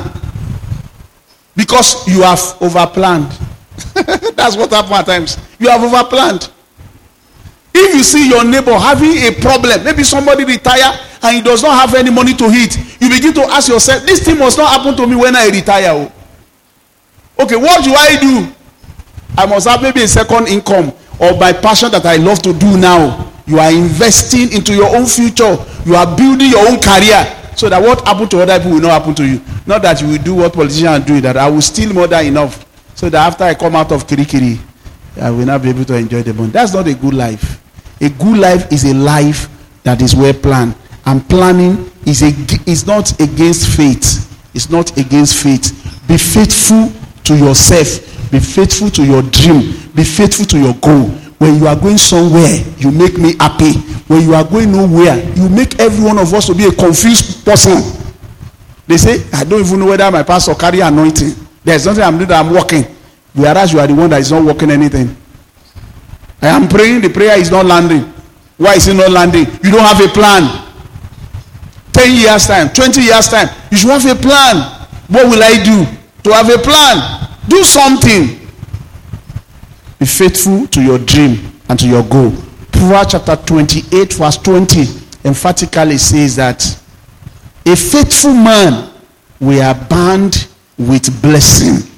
[1.56, 3.32] Because you have overplanned.
[4.34, 5.38] That's what happens at times.
[5.58, 6.50] You have overplanned.
[7.74, 11.78] If you see your neighbor having a problem, maybe somebody retire and he does not
[11.78, 14.96] have any money to eat, you begin to ask yourself, this thing must not happen
[14.96, 16.10] to me when I retire.
[17.38, 18.52] Okay, what do I do?
[19.36, 22.78] I must have maybe a second income or my passion that I love to do
[22.78, 23.30] now.
[23.46, 25.56] You are investing into your own future.
[25.84, 29.00] You are building your own career so that what happened to other people will not
[29.00, 29.40] happen to you.
[29.66, 32.65] Not that you will do what politicians do, that I will steal more than enough
[32.96, 34.58] so that after I come out of Kirikiri,
[35.20, 36.48] I will not be able to enjoy the money.
[36.50, 37.62] That's not a good life.
[38.00, 39.48] A good life is a life
[39.84, 40.74] that is well planned.
[41.04, 42.32] And planning is, a,
[42.68, 44.24] is not against faith.
[44.54, 45.72] It's not against faith.
[46.08, 46.90] Be faithful
[47.24, 48.30] to yourself.
[48.32, 49.76] Be faithful to your dream.
[49.94, 51.08] Be faithful to your goal.
[51.38, 53.72] when you are going somewhere, you make me happy.
[54.08, 57.44] When you are going nowhere, you make every one of us to be a confused
[57.44, 57.76] person.
[58.86, 61.45] They say, I don't even know whether my pastor carry anointing.
[61.66, 62.84] There's nothing I'm doing that I'm working.
[63.34, 65.16] Whereas you are the one that is not working anything.
[66.40, 68.02] I am praying, the prayer is not landing.
[68.56, 69.46] Why is it not landing?
[69.64, 70.62] You don't have a plan.
[71.92, 74.86] 10 years time, 20 years time, you should have a plan.
[75.08, 75.84] What will I do?
[76.22, 77.28] To have a plan.
[77.48, 78.46] Do something.
[79.98, 82.30] Be faithful to your dream and to your goal.
[82.70, 84.80] Proverbs chapter 28, verse 20
[85.24, 86.62] emphatically says that
[87.66, 88.92] a faithful man
[89.40, 90.46] will abound
[90.78, 91.88] with blessing,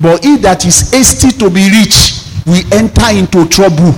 [0.00, 2.14] but he that is hasty to be rich
[2.46, 3.92] will enter into trouble.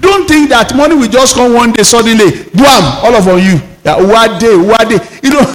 [0.00, 3.60] Don't think that money will just come one day suddenly, bam, all of you.
[3.84, 4.98] Yeah, one day, one day.
[5.22, 5.42] You know,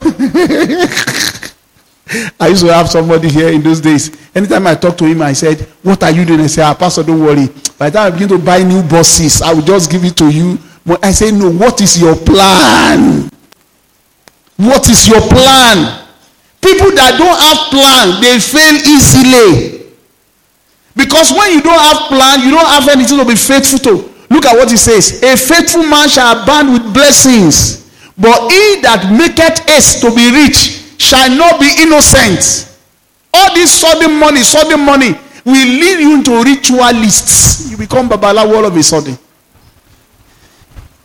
[2.39, 4.11] I used to have somebody here in those days.
[4.35, 6.41] Anytime I talk to him, I said, What are you doing?
[6.41, 7.47] I say, ah, Pastor, don't worry.
[7.77, 10.29] By the time I begin to buy new buses, I will just give it to
[10.29, 10.57] you.
[10.85, 13.29] But I say, No, what is your plan?
[14.57, 16.06] What is your plan?
[16.67, 19.87] People that don't have plan, they fail easily.
[20.99, 23.93] Because when you don't have plan, you don't have anything to be faithful to.
[24.27, 25.23] Look at what he says.
[25.23, 30.83] A faithful man shall abound with blessings, but he that maketh haste to be rich
[30.99, 32.67] shall not be innocent.
[33.33, 37.71] All this sudden money, sudden money will lead you into ritualists.
[37.71, 39.17] You become babalawo all of a sudden.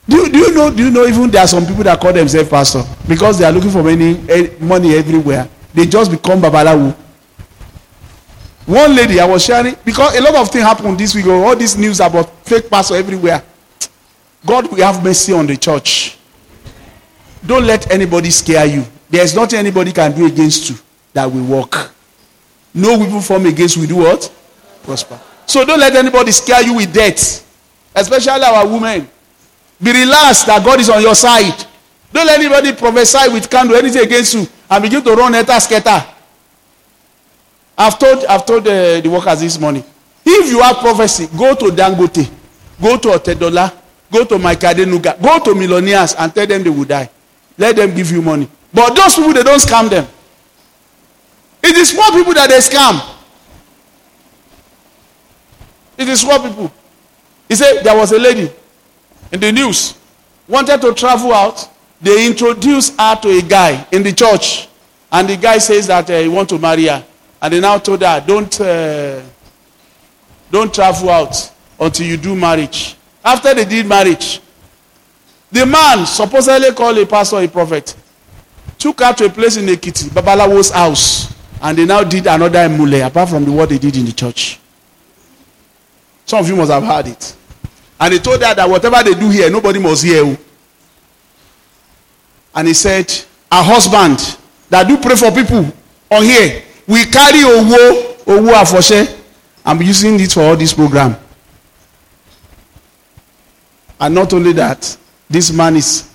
[0.08, 0.70] Do do you know?
[0.70, 1.06] Do you know?
[1.06, 4.18] Even there are some people that call themselves pastor because they are looking for many
[4.28, 5.48] eh, money everywhere.
[5.72, 6.94] They just become babalawo.
[8.66, 11.26] One lady I was sharing because a lot of things happened this week.
[11.26, 13.42] All this news about fake pastor everywhere.
[14.44, 16.18] God will have mercy on the church.
[17.44, 18.84] Don't let anybody scare you.
[19.08, 20.76] There's nothing anybody can do against you
[21.12, 21.92] that will work.
[22.74, 24.32] No weapon form against we do what?
[24.82, 25.20] Prosper.
[25.46, 27.46] So don't let anybody scare you with death,
[27.94, 29.08] especially our women.
[29.82, 31.66] Be relaxed that God is on your side.
[32.12, 36.06] Don't let anybody prophesy with candle anything against you and begin to run etta scatter.
[37.76, 39.82] I've told I've told uh, the workers this morning.
[40.24, 42.30] If you have prophecy, go to Dangote,
[42.80, 43.72] go to Otedola,
[44.10, 47.10] go to Mike Adenuga, go to millionaires and tell them they will die.
[47.58, 48.48] Let them give you money.
[48.72, 50.06] But those people they don't scam them.
[51.60, 53.00] It is small people that they scam.
[55.98, 56.72] It is small people.
[57.48, 58.48] He said there was a lady
[59.32, 59.94] in the news
[60.46, 61.68] wanted to travel out.
[62.00, 64.68] They introduced her to a guy in the church,
[65.10, 67.04] and the guy says that uh, he want to marry her,
[67.40, 69.20] and they now told her, "Don't, uh,
[70.50, 74.40] don't travel out until you do marriage." After they did marriage,
[75.50, 77.94] the man supposedly called a pastor a prophet
[78.82, 83.06] took her to a place in Ekiti, Babalawo's house, and they now did another emule
[83.06, 84.58] apart from the what they did in the church.
[86.26, 87.36] Some of you must have heard it.
[88.02, 90.36] And he told her that whatever they do here, nobody must hear.
[92.52, 93.06] And he said,
[93.48, 94.18] a husband
[94.68, 95.72] that do pray for people
[96.10, 99.20] on here, we carry owo, owo afoshe.
[99.64, 101.16] I'm using it for all this program.
[104.00, 104.96] And not only that,
[105.30, 106.10] this man is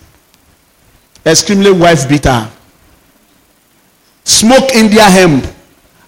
[1.26, 2.52] extremely wife beater.
[4.26, 5.46] Smoke India hemp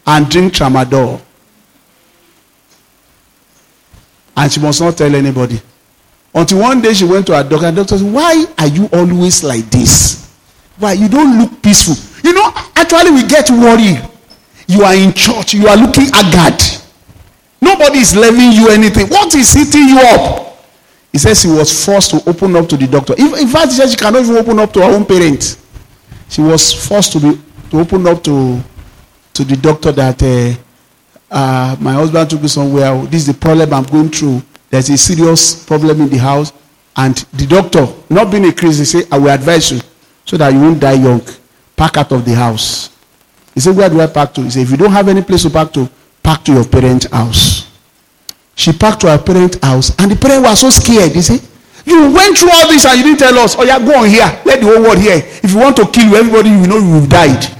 [0.05, 1.21] and drink tramadol.
[4.39, 5.59] And she must not tell anybody.
[6.33, 9.43] Until one day she went to her doctor and doctor said, Why are you always
[9.43, 10.33] like this?
[10.77, 10.93] Why?
[10.93, 11.95] You don't look peaceful.
[12.23, 13.99] You know, actually, we get worried.
[14.65, 16.61] You are in church, you are looking haggard.
[17.61, 19.07] Nobody is leaving you anything.
[19.07, 20.57] What is hitting you up?
[21.11, 23.15] He says he was forced to open up to the doctor.
[23.17, 25.57] In fact, he said she cannot even open up to her own parents.
[26.29, 27.41] She was forced to be
[27.71, 28.61] to open up to
[29.33, 30.57] to the doctor that uh,
[31.31, 32.95] uh, my husband took me somewhere.
[33.05, 34.41] This is the problem I'm going through.
[34.69, 36.53] There's a serious problem in the house,
[36.95, 39.79] and the doctor, not being a crazy, say, "I will advise you
[40.25, 41.21] so that you won't die young.
[41.75, 42.89] Pack out of the house."
[43.53, 45.43] He said, "Where do I pack to?" He said, "If you don't have any place
[45.43, 45.89] to pack to,
[46.23, 47.65] pack to your parents' house."
[48.55, 51.13] She packed to her parents' house, and the parents were so scared.
[51.13, 51.39] They say,
[51.85, 53.55] You went through all this and you didn't tell us.
[53.57, 54.27] Oh, yeah, go on here.
[54.45, 55.15] Let the whole world hear.
[55.15, 57.58] If you want to kill you, everybody, you know you've died.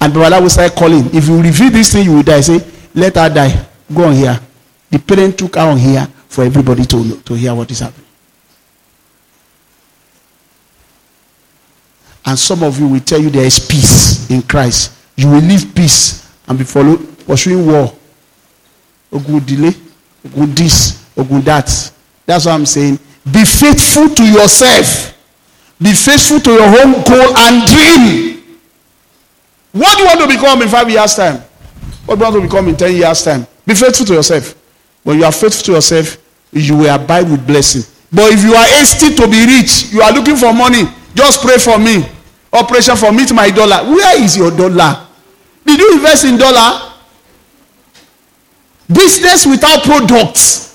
[0.00, 1.14] And Babala will start calling.
[1.14, 2.40] If you reveal this thing, you will die.
[2.40, 2.60] Say,
[2.94, 3.66] Let her die.
[3.94, 4.38] Go on here.
[4.90, 8.06] The parent took her on here for everybody to, to hear what is happening.
[12.24, 14.92] And some of you will tell you there is peace in Christ.
[15.16, 17.92] You will live peace and be follow, pursuing war
[19.12, 19.74] ogun delay
[20.26, 21.66] ogun this ogun that
[22.26, 22.98] that's what i'm saying
[23.30, 25.16] be faithful to yourself
[25.82, 28.39] be faithful to your own goal and dream
[29.72, 31.40] what do you want to become in five years time
[32.06, 34.54] what do you want to become in ten years time be faithful to yourself
[35.02, 36.18] When you are faithful to yourself,
[36.52, 37.82] you will abide with blessing.
[38.12, 40.82] But if you are hasty to be rich, you are looking for money,
[41.14, 42.04] just pray for me.
[42.52, 43.84] Operation for meet my dollar.
[43.88, 45.06] Where is your dollar?
[45.64, 46.92] Did you invest in dollar?
[48.92, 50.66] Business without products.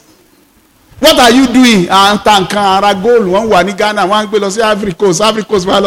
[0.99, 1.87] What are you doing?
[1.91, 3.71] Ah, à ń ta nǹkan ara góòlù wọ́n wà ní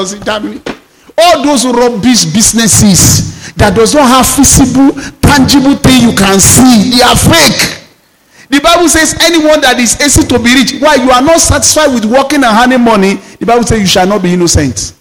[0.07, 0.61] sí Germany.
[1.19, 7.03] All those rubbish businesses that does not have visible, tangible thing you can see, they
[7.03, 7.79] are fake.
[8.49, 11.93] The Bible says anyone that is easy to be rich, why you are not satisfied
[11.93, 14.95] with working and earning money, the Bible says you shall not be innocent.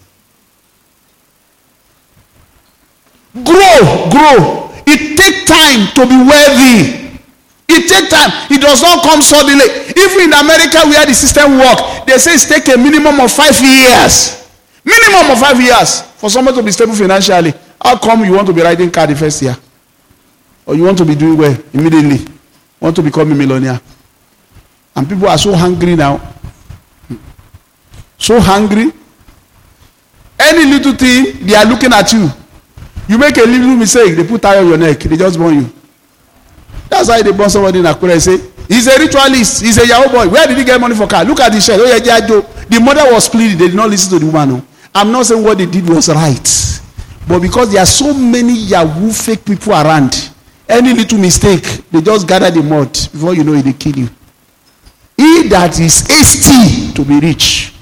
[3.32, 4.74] Grow, grow.
[4.84, 7.14] It take time to be worthy.
[7.68, 8.32] It take time.
[8.50, 9.64] It does not come suddenly.
[9.94, 13.54] Even in America where the system work, they say it take a minimum of five
[13.60, 14.37] years.
[14.88, 17.52] Minimum of five years for someone to be stable financially.
[17.80, 19.56] How come you want to be riding car the first year?
[20.64, 22.24] Or you want to be doing well immediately?
[22.80, 23.80] Want to become a millionaire?
[24.96, 26.20] And people are so hungry now.
[28.16, 28.90] So hungry.
[30.38, 32.28] Any little thing, they are looking at you.
[33.08, 35.72] You make a little mistake, they put tie on your neck, they just burn you.
[36.88, 40.10] That's why they burn somebody in Akure and say, he's a ritualist, he's a Yahoo
[40.10, 40.28] boy.
[40.28, 41.24] Where did he get money for car?
[41.24, 41.80] Look at the shirt.
[41.80, 42.20] Oh, yeah, yeah.
[42.20, 44.48] The mother was pleading, they did not listen to the woman.
[44.48, 44.64] No.
[44.94, 46.80] I'm not saying what they did was right.
[47.28, 50.30] But because there are so many Yahoo fake people around,
[50.68, 52.90] any little mistake, they just gather the mud.
[52.92, 54.08] Before you know it, they kill you.
[55.16, 57.72] He that is hasty to be rich,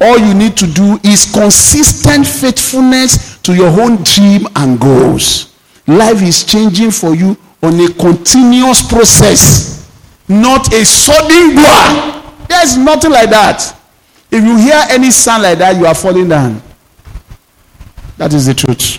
[0.00, 5.54] all you need to do is consistent faithfulness to your own dream and goals.
[5.86, 9.88] Life is changing for you on a continuous process,
[10.28, 12.22] not a sudden blow.
[12.48, 13.76] There's nothing like that.
[14.32, 16.62] If you hear any sound like that, you are falling down.
[18.16, 18.98] That is the truth.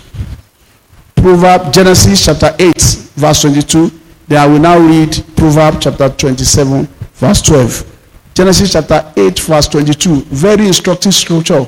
[1.16, 2.74] Proverb Genesis chapter 8,
[3.16, 3.90] verse 22.
[4.28, 8.30] Then I will now read Proverb chapter 27, verse 12.
[8.34, 10.20] Genesis chapter 8, verse 22.
[10.22, 11.66] Very instructive scripture.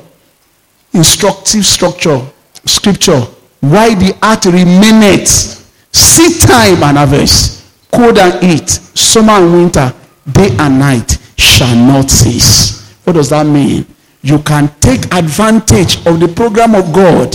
[0.93, 2.21] Instructive structure.
[2.65, 3.19] Scripture.
[3.59, 5.57] Why the earth remaineth
[5.91, 9.93] seed time and harvest, cold and heat, summer and winter,
[10.31, 12.76] day and night shall not cease.
[13.07, 13.85] What does that mean?
[14.21, 17.33] You can take advantage of the program of God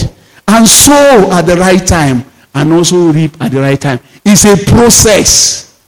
[0.48, 3.98] and sow at the right time and also reap at the right time.
[4.22, 5.80] It's a process.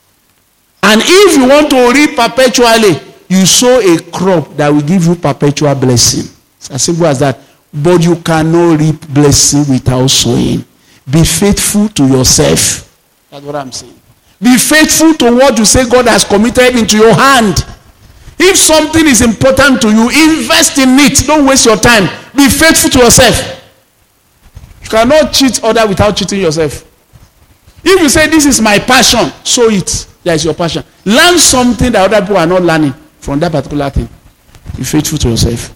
[0.82, 2.96] And if you want to reap perpetually,
[3.28, 6.34] you sow a crop that will give you perpetual blessing.
[6.56, 7.38] It's as simple as that.
[7.70, 10.64] But you cannot reap blessing without sowing.
[11.10, 12.88] Be faithful to yourself.
[13.28, 14.00] That's what I'm saying.
[14.40, 17.66] Be faithful to what you say God has committed into your hand.
[18.46, 21.26] If something is important to you, invest in it.
[21.26, 22.04] Don't waste your time.
[22.36, 23.62] Be faithful to yourself.
[24.82, 26.84] You cannot cheat other without cheating yourself.
[27.82, 30.06] If you say this is my passion, sow it.
[30.24, 30.84] That is your passion.
[31.06, 34.08] Learn something that other people are not learning from that particular thing.
[34.76, 35.74] Be faithful to yourself.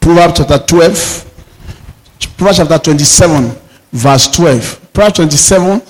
[0.00, 3.56] Proverbs chapter 12, Proverbs chapter 27,
[3.92, 4.92] verse 12.
[4.92, 5.82] Proverbs 27,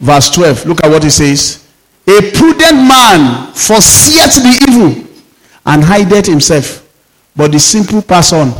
[0.00, 0.66] verse 12.
[0.66, 1.68] Look at what it says.
[2.08, 5.09] A prudent man foreseeth the evil
[5.70, 6.84] and hideth himself,
[7.36, 8.52] but the simple pass on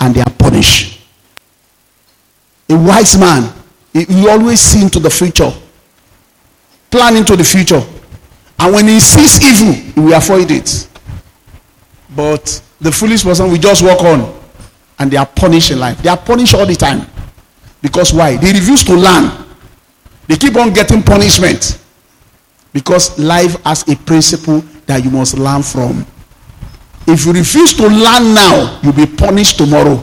[0.00, 1.00] and they are punished.
[2.68, 3.54] A wise man,
[3.92, 5.52] he always see into the future,
[6.90, 7.80] plan into the future.
[8.58, 10.88] And when he sees evil, he will avoid it.
[12.16, 14.36] But the foolish person will just walk on
[14.98, 16.02] and they are punished in life.
[16.02, 17.06] They are punished all the time.
[17.80, 18.38] Because why?
[18.38, 19.30] They refuse to learn.
[20.26, 21.80] They keep on getting punishment.
[22.72, 26.04] Because life has a principle that you must learn from.
[27.06, 30.02] If you refuse to learn now, you'll be punished tomorrow.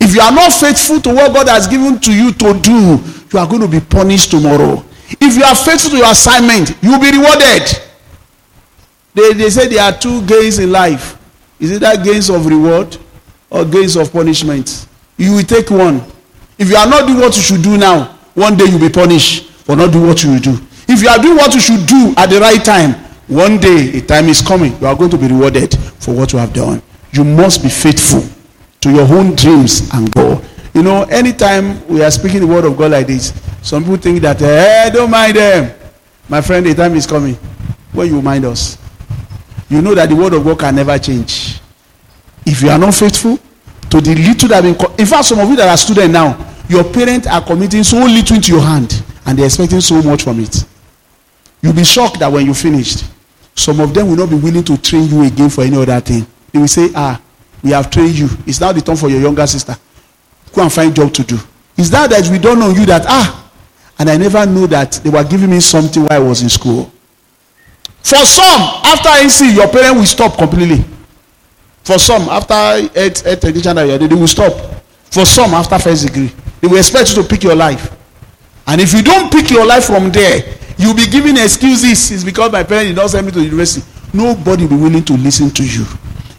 [0.00, 3.00] If you are not faithful to what God has given to you to do,
[3.32, 4.84] you are going to be punished tomorrow.
[5.20, 7.62] If you are faithful to your assignment, you will be rewarded.
[9.14, 11.16] They, they say there are two gains in life.
[11.58, 12.96] Is it that gains of reward
[13.48, 14.86] or gains of punishment?
[15.16, 16.02] You will take one.
[16.58, 19.50] If you are not doing what you should do now, one day you'll be punished
[19.50, 20.58] for not doing what you do.
[20.88, 24.00] If you are doing what you should do at the right time, one day a
[24.00, 24.78] time is coming.
[24.80, 26.80] You are going to be rewarded for what you have done.
[27.12, 28.22] You must be faithful
[28.82, 30.42] to your own dreams and goal.
[30.74, 34.20] You know, anytime we are speaking the word of God like this, some people think
[34.20, 35.76] that, hey, don't mind them.
[36.28, 37.34] My friend, a time is coming
[37.92, 38.78] when you mind us.
[39.68, 41.60] You know that the word of God can never change.
[42.44, 43.38] If you are not faithful
[43.90, 46.84] to the little that been, in fact, some of you that are students now, your
[46.84, 50.64] parents are committing so little into your hand and they're expecting so much from it.
[51.62, 53.04] You'll be shocked that when you finished,
[53.56, 56.26] some of them will not be willing to train you again for any other thing.
[56.52, 57.20] They will say, ah,
[57.62, 58.28] we have trained you.
[58.46, 59.74] It's now the time for your younger sister.
[60.54, 61.38] Go and find job to do.
[61.76, 63.50] Is that that we don't know you that, ah,
[63.98, 66.92] and I never knew that they were giving me something while I was in school.
[68.02, 70.84] For some, after NC, your parent will stop completely.
[71.82, 74.52] For some, after eight, eight education, they will stop.
[75.10, 76.30] For some, after first degree,
[76.60, 77.90] they will expect you to pick your life.
[78.66, 80.42] And if you don't pick your life from there,
[80.78, 82.10] you'll be giving excuses.
[82.10, 83.86] It's because my parents did not send me to university.
[84.12, 85.84] Nobody will be willing to listen to you.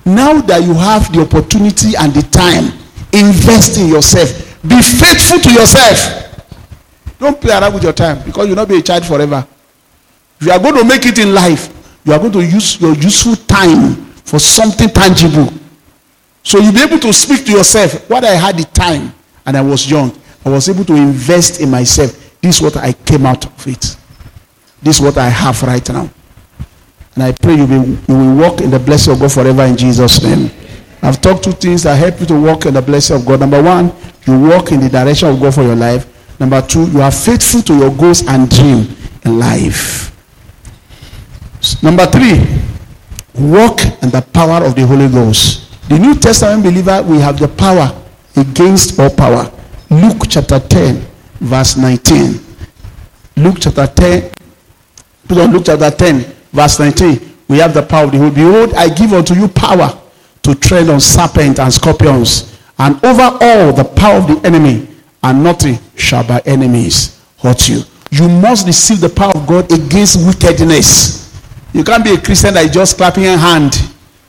[0.06, 2.72] Now that you have the opportunity and the time,
[3.12, 4.30] invest in yourself.
[4.64, 6.24] Be faithful to yourself.
[7.20, 9.46] Don't play around with your time because you'll not be a child forever.
[10.40, 11.74] If you are going to make it in life,
[12.06, 15.52] you are going to use your useful time for something tangible.
[16.44, 18.10] So you'll be able to speak to yourself.
[18.10, 19.14] What I had the time
[19.46, 22.12] and I was young, I was able to invest in myself.
[22.42, 23.98] This is what I came out of it.
[24.82, 26.10] This is what I have right now.
[27.16, 29.76] And I pray you will, you will walk in the blessing of God forever in
[29.76, 30.52] Jesus' name.
[31.02, 33.40] I've talked two things that help you to walk in the blessing of God.
[33.40, 33.92] Number one,
[34.26, 36.06] you walk in the direction of God for your life.
[36.40, 40.14] Number two, you are faithful to your goals and dream in life.
[41.82, 42.44] Number three,
[43.36, 45.72] walk in the power of the Holy Ghost.
[45.90, 47.96] The New Testament believer, we have the power
[48.36, 49.52] against all power.
[49.90, 51.06] Luke chapter 10,
[51.40, 52.40] verse 19.
[53.38, 54.32] Luke chapter 10,
[55.36, 56.20] on Luke chapter 10,
[56.54, 57.36] verse 19.
[57.48, 59.90] We have the power of the Holy Behold, I give unto you power
[60.44, 64.88] to tread on serpents and scorpions, and over all the power of the enemy,
[65.24, 67.82] and nothing shall by enemies hurt you.
[68.12, 71.36] You must receive the power of God against wickedness.
[71.74, 73.74] You can't be a Christian that is just clapping your hand,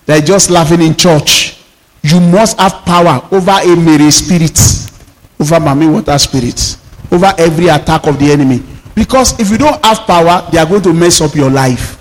[0.07, 1.63] that is just laughing in church.
[2.03, 4.59] You must have power over a merry spirit,
[5.41, 6.77] over Mami Wata spirit,
[7.13, 8.63] over every attack of the enemy.
[8.99, 11.95] Because if you don't have power, they are going to mess up your life.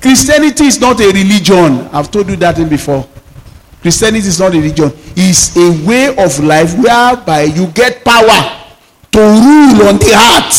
[0.00, 1.88] Christianity is not a religion.
[1.92, 3.04] I've told you that before.
[3.82, 4.92] Christianity is not a religion.
[5.16, 8.62] It's a way of life whereby you get power
[9.10, 10.54] to rule on the heart.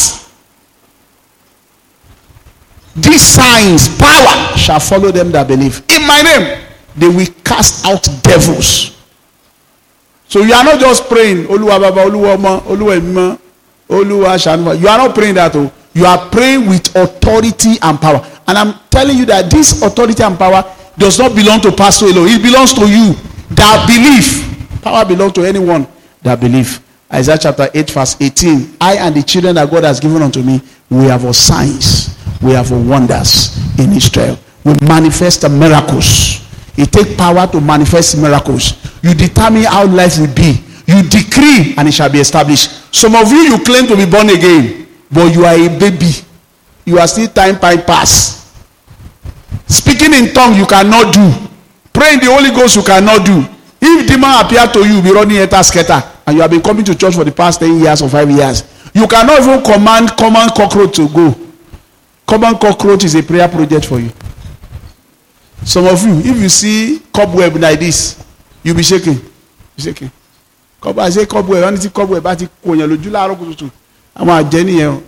[2.93, 5.83] These signs, power shall follow them that believe.
[5.89, 6.59] In my name,
[6.97, 8.97] they will cast out devils.
[10.27, 13.39] So you are not just praying, Oluwa Baba, Oluwa Oma, Oluwa Emma,
[13.87, 14.77] Oluwa Shanwa.
[14.77, 15.55] You are not praying that.
[15.55, 15.71] Oh.
[15.97, 18.21] You are praying with authority and power.
[18.47, 20.63] And I'm telling you that this authority and power
[20.97, 22.27] does not belong to Pastor alone.
[22.29, 23.13] It belongs to you
[23.55, 24.81] that believe.
[24.81, 25.87] Power belongs to anyone
[26.21, 26.79] that believe.
[27.11, 28.77] Isaiah chapter 8, verse 18.
[28.79, 32.51] I and the children that God has given unto me, we have all signs we
[32.51, 34.37] have wonders in Israel.
[34.63, 36.45] We manifest the miracles.
[36.77, 38.73] It takes power to manifest miracles.
[39.01, 40.63] You determine how life will be.
[40.85, 42.93] You decree and it shall be established.
[42.93, 46.11] Some of you, you claim to be born again, but you are a baby.
[46.85, 48.53] You are still time time pass.
[49.67, 51.31] Speaking in tongue you cannot do.
[51.93, 53.43] Praying the Holy Ghost you cannot do.
[53.81, 56.95] If demon appear to you, be running enter scatter, and you have been coming to
[56.95, 60.95] church for the past 10 years or 5 years, you cannot even command command cockroach
[60.95, 61.35] to go.
[62.25, 64.11] Common cockroach is a prayer project for you.
[65.63, 68.23] Some of you, if you see cobweb like this,
[68.63, 69.15] you'll be shaking.
[69.75, 70.11] Be shaking.
[70.81, 73.69] Cobweb, I say cobweb, tí cobweb bá ti kò yàn lójú kùtùkùtù.
[74.19, 75.01] Àwọn àjẹ́ nìyẹn o.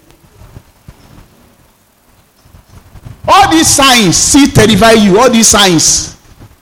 [3.27, 5.19] All these signs see terrify you.
[5.19, 6.13] All these signs.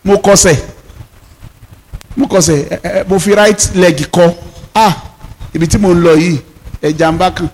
[0.03, 0.57] Mo kọsẹ̀.
[2.15, 3.07] Mo kọsẹ̀.
[3.09, 4.33] Mo fi right leg kọ.
[4.75, 4.93] Ah!
[5.53, 6.37] Ibi tí mo ń lọ yìí,
[6.81, 7.49] ẹja ń bá kàn.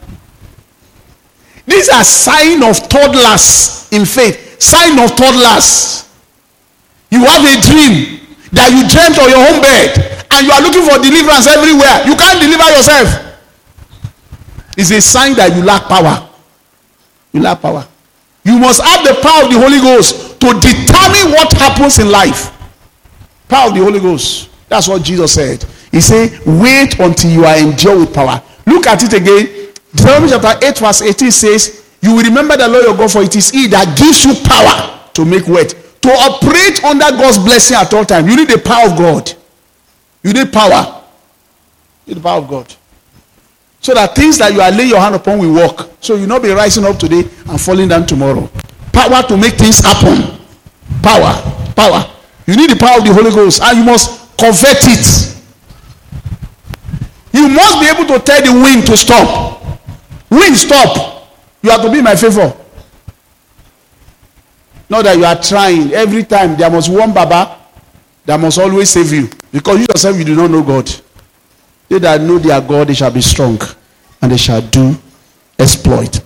[1.67, 4.37] These are sign of toddlers in faith.
[4.59, 6.03] Sign of toddlers.
[7.09, 8.19] You have a dream
[8.51, 12.03] that you dreamt on your home bed and you are looking for deliverance everywhere.
[12.05, 13.22] You can't deliver yourself.
[14.77, 16.29] It's a sign that you lack power.
[17.31, 17.87] You lack power.
[18.43, 22.51] You must have the power of the Holy Ghost to determine what happens in life.
[23.47, 24.49] Power of the Holy Ghost.
[24.67, 25.63] That's what Jesus said.
[25.91, 28.41] He said, wait until you are endued with power.
[28.65, 29.71] Look at it again.
[29.95, 33.35] Deuteronomy chapter 8, verse 18 says, You will remember the Lord your God, for it
[33.35, 36.01] is He that gives you power to make wealth.
[36.01, 39.31] To operate under God's blessing at all times, you need the power of God.
[40.23, 41.03] You need power.
[42.05, 42.75] You need the power of God.
[43.83, 45.89] So that things that you are laying your hand upon will work.
[45.99, 48.49] So you'll not be rising up today and falling down tomorrow.
[48.93, 50.39] Power to make things happen.
[51.03, 51.35] Power.
[51.75, 52.09] Power.
[52.47, 55.35] You need the power of the Holy Ghost and you must convert it.
[57.33, 59.61] You must be able to tell the wind to stop.
[60.29, 61.27] Wind stop.
[61.61, 62.55] You have to be my favor.
[64.89, 65.91] Not that you are trying.
[65.91, 67.59] Every time there must one Baba
[68.23, 69.27] that must always save you.
[69.51, 70.89] Because you yourself you do not know God.
[71.93, 73.61] They that know their God, they shall be strong
[74.19, 74.97] and they shall do
[75.59, 76.23] exploit.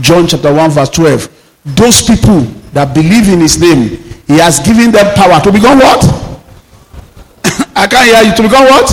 [0.00, 1.28] John chapter 1, verse 12.
[1.76, 2.40] Those people
[2.72, 6.00] that believe in his name, he has given them power to become what?
[7.76, 8.34] I can't hear you.
[8.34, 8.88] To become what?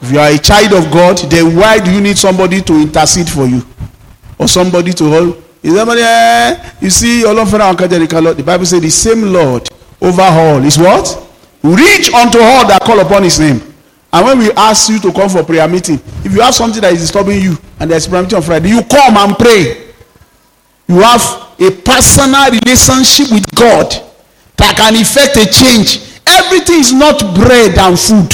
[0.00, 3.28] If you are a child of God, then why do you need somebody to intercede
[3.28, 3.66] for you?
[4.38, 5.42] Or somebody to hold?
[5.60, 9.68] Is somebody, eh, you see, the Bible says the same Lord
[10.00, 11.18] over all is what?
[11.64, 13.68] Reach unto all that call upon his name.
[14.12, 16.92] And when we ask you to come for prayer meeting, if you have something that
[16.92, 19.92] is disturbing you and there's prayer meeting on Friday, you come and pray.
[20.86, 21.20] You have
[21.60, 23.92] a personal relationship with God
[24.56, 26.20] that can effect a change.
[26.26, 28.32] Everything is not bread and food.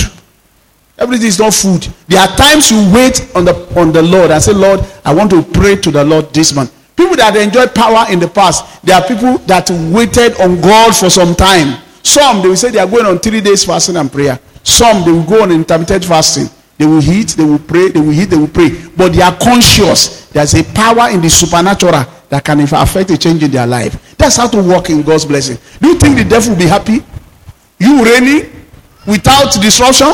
[0.96, 1.88] Everything is not food.
[2.06, 5.30] There are times you wait on the on the Lord and say, Lord, I want
[5.30, 6.72] to pray to the Lord this month.
[6.96, 11.10] People that enjoyed power in the past, there are people that waited on God for
[11.10, 11.82] some time.
[12.04, 14.38] Some they will say they are going on three days fasting and prayer.
[14.64, 16.48] Some they will go on intermittent fasting.
[16.76, 18.70] They will eat, they will pray, they will eat, they will pray.
[18.96, 23.44] But they are conscious there's a power in the supernatural that can affect a change
[23.44, 24.16] in their life.
[24.18, 25.58] That's how to walk in God's blessing.
[25.80, 26.98] Do you think the devil will be happy?
[27.78, 28.50] You reigning
[29.06, 30.10] without disruption?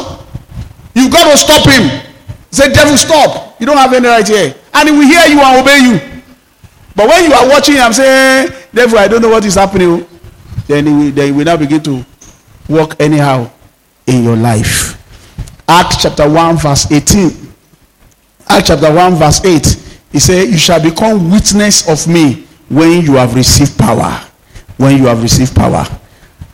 [0.95, 2.05] You've got to stop him.
[2.51, 3.59] Say, devil, stop.
[3.59, 4.55] You don't have any right here.
[4.75, 6.23] And he will hear you and obey you.
[6.95, 10.07] But when you are watching I'm saying, devil, I don't know what is happening.
[10.67, 12.05] Then he will, then he will now begin to
[12.69, 13.51] walk anyhow
[14.11, 14.97] in your life.
[15.69, 17.31] Acts chapter 1, verse 18.
[18.49, 19.95] Acts chapter 1, verse 8.
[20.13, 24.21] He said, You shall become witness of me when you have received power.
[24.77, 25.85] When you have received power.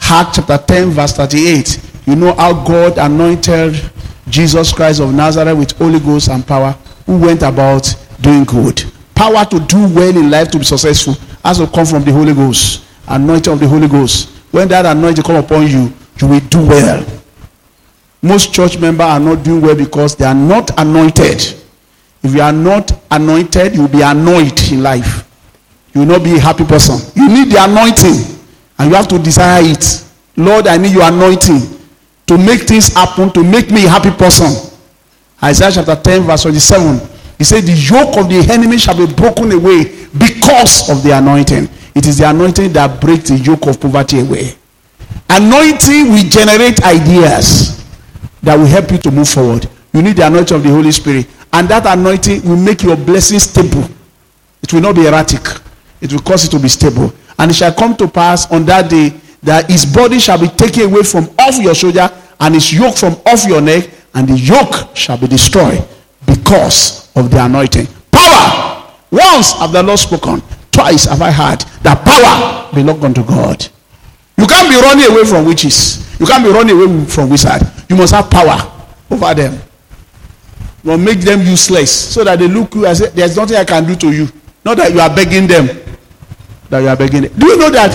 [0.00, 1.80] Acts chapter 10, verse 38.
[2.06, 3.90] You know how God anointed
[4.28, 6.72] Jesus Christ of Nazareth with Holy Ghost and power,
[7.06, 8.84] who went about doing good.
[9.14, 12.34] Power to do well in life to be successful has to come from the Holy
[12.34, 12.84] Ghost.
[13.08, 14.30] Anointing of the Holy Ghost.
[14.50, 17.06] When that anointing come upon you, you will do well.
[18.26, 21.40] Most church members are not doing well because they are not anointed.
[22.24, 25.22] If you are not anointed, you will be annoyed in life.
[25.94, 26.96] You will not be a happy person.
[27.14, 28.36] You need the anointing
[28.78, 30.04] and you have to desire it.
[30.36, 31.60] Lord, I need your anointing
[32.26, 34.72] to make things happen, to make me a happy person.
[35.40, 37.00] Isaiah chapter 10, verse 27.
[37.38, 39.84] He said, The yoke of the enemy shall be broken away
[40.18, 41.68] because of the anointing.
[41.94, 44.56] It is the anointing that breaks the yoke of poverty away.
[45.30, 47.75] Anointing will generate ideas
[48.46, 49.68] that will help you to move forward.
[49.92, 51.26] You need the anointing of the Holy Spirit.
[51.52, 53.84] And that anointing will make your blessing stable.
[54.62, 55.42] It will not be erratic.
[56.00, 57.12] It will cause it to be stable.
[57.38, 59.08] And it shall come to pass on that day
[59.42, 63.14] that his body shall be taken away from off your shoulder and his yoke from
[63.26, 65.82] off your neck, and the yoke shall be destroyed
[66.24, 67.86] because of the anointing.
[68.12, 68.92] Power!
[69.10, 73.66] Once have the Lord spoken, twice have I heard that power belong unto God.
[74.38, 76.18] You can't be running away from witches.
[76.20, 77.64] You can't be running away from wizards.
[77.88, 78.56] You must have power
[79.10, 79.54] over them.
[80.84, 83.64] You must make them useless so that they look you and say, There's nothing I
[83.64, 84.28] can do to you.
[84.64, 85.66] Not that you are begging them.
[86.68, 87.32] That you are begging them.
[87.38, 87.94] Do you know that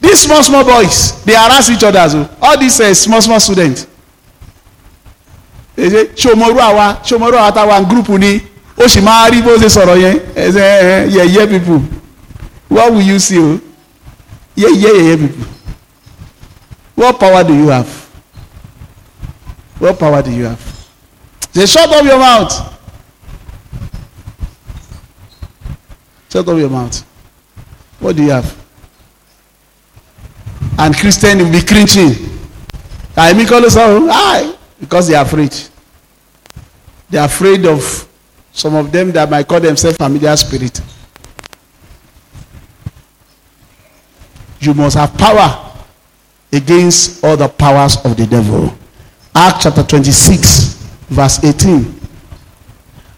[0.00, 2.08] these small, small boys, they harass each other.
[2.08, 2.28] So.
[2.40, 3.86] All these uh, small, small students.
[5.76, 8.40] They say, Ṣòmọ́rú àwa, Ṣòmọ́rú àwa táwa group ni,
[8.76, 10.20] ó sì máa rí bó ṣe sọ̀rọ̀ yẹn.
[10.34, 11.82] Ẹ ṣe yẹ̀yẹ́ people.
[12.68, 13.60] What will you see o?
[14.56, 15.46] Yẹ̀yẹ́ yẹ̀yẹ́ people.
[16.98, 17.86] What power do you have?
[19.78, 20.60] What power do you have?
[21.52, 22.50] Say, shut up your mouth.
[26.28, 27.00] Shut up your mouth.
[28.00, 28.52] What do you have?
[30.76, 32.36] And Christian will be cringing.
[33.16, 35.54] I mean, Hi, because they are afraid.
[37.10, 38.08] They are afraid of
[38.50, 40.80] some of them that might call themselves familiar spirit.
[44.58, 45.66] You must have power
[46.52, 48.72] against all the powers of the devil.
[49.34, 50.74] Acts chapter 26,
[51.10, 51.94] verse 18.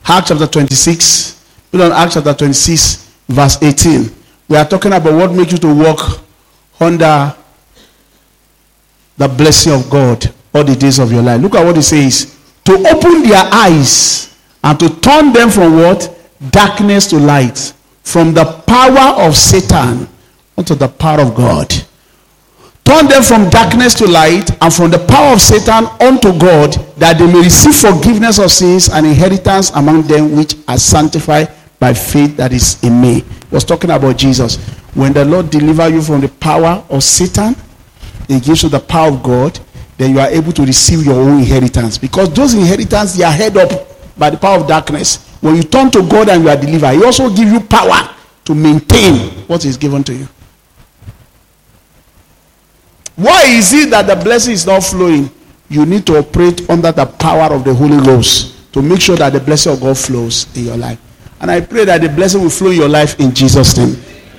[0.05, 4.11] Acts chapter 26, put on Acts chapter 26, verse 18.
[4.49, 6.20] We are talking about what makes you to walk
[6.81, 7.35] under
[9.16, 11.41] the blessing of God all the days of your life.
[11.41, 12.37] Look at what it says.
[12.64, 16.16] To open their eyes and to turn them from what?
[16.51, 17.72] Darkness to light.
[18.03, 20.09] From the power of Satan
[20.57, 21.72] unto the power of God.
[22.91, 27.18] Turn them from darkness to light and from the power of Satan unto God, that
[27.18, 32.36] they may receive forgiveness of sins and inheritance among them which are sanctified by faith
[32.36, 33.20] that is in me.
[33.20, 34.57] He was talking about Jesus.
[34.95, 37.55] When the Lord deliver you from the power of Satan,
[38.26, 39.61] he gives you the power of God,
[39.97, 41.97] then you are able to receive your own inheritance.
[41.97, 43.70] Because those inheritance, they are held up
[44.18, 45.28] by the power of darkness.
[45.41, 48.16] When you turn to God and you are delivered, he also give you power
[48.47, 50.26] to maintain what is given to you.
[53.21, 55.31] Why is it that the blessing is not flowing?
[55.68, 59.35] You need to operate under the power of the Holy Ghost to make sure that
[59.35, 60.99] the blessing of God flows in your life.
[61.39, 63.95] And I pray that the blessing will flow in your life in Jesus' name.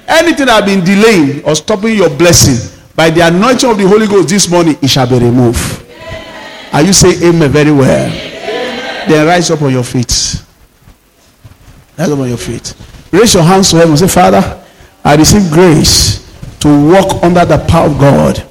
[0.07, 2.57] Anything that has been delaying or stopping your blessing
[2.95, 5.85] by the anointing of the Holy Ghost this morning, it shall be removed.
[6.73, 8.09] Are you saying amen very well?
[9.07, 10.41] Then rise up on your feet.
[11.99, 12.73] Rise up on your feet.
[13.11, 13.91] Raise your hands to heaven.
[13.91, 14.65] And say, Father,
[15.03, 16.25] I receive grace
[16.61, 18.47] to walk under the power of God.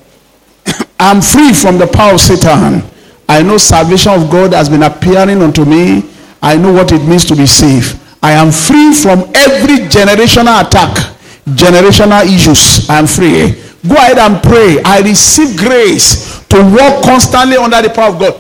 [1.01, 2.85] I'm free from the power of Satan.
[3.27, 6.05] I know salvation of God has been appearing unto me.
[6.43, 7.99] I know what it means to be saved.
[8.23, 10.93] I am free from every generational attack,
[11.57, 12.85] generational issues.
[12.91, 13.57] I am free.
[13.89, 14.77] Go ahead and pray.
[14.85, 18.35] I receive grace to walk constantly under the power of God.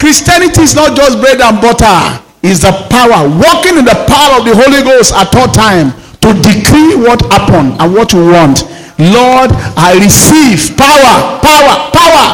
[0.00, 3.30] Christianity is not just bread and butter, it's the power.
[3.30, 7.78] Walking in the power of the Holy Ghost at all time to decree what happened
[7.78, 8.66] and what you want.
[8.98, 12.26] Lord, I receive power, power, power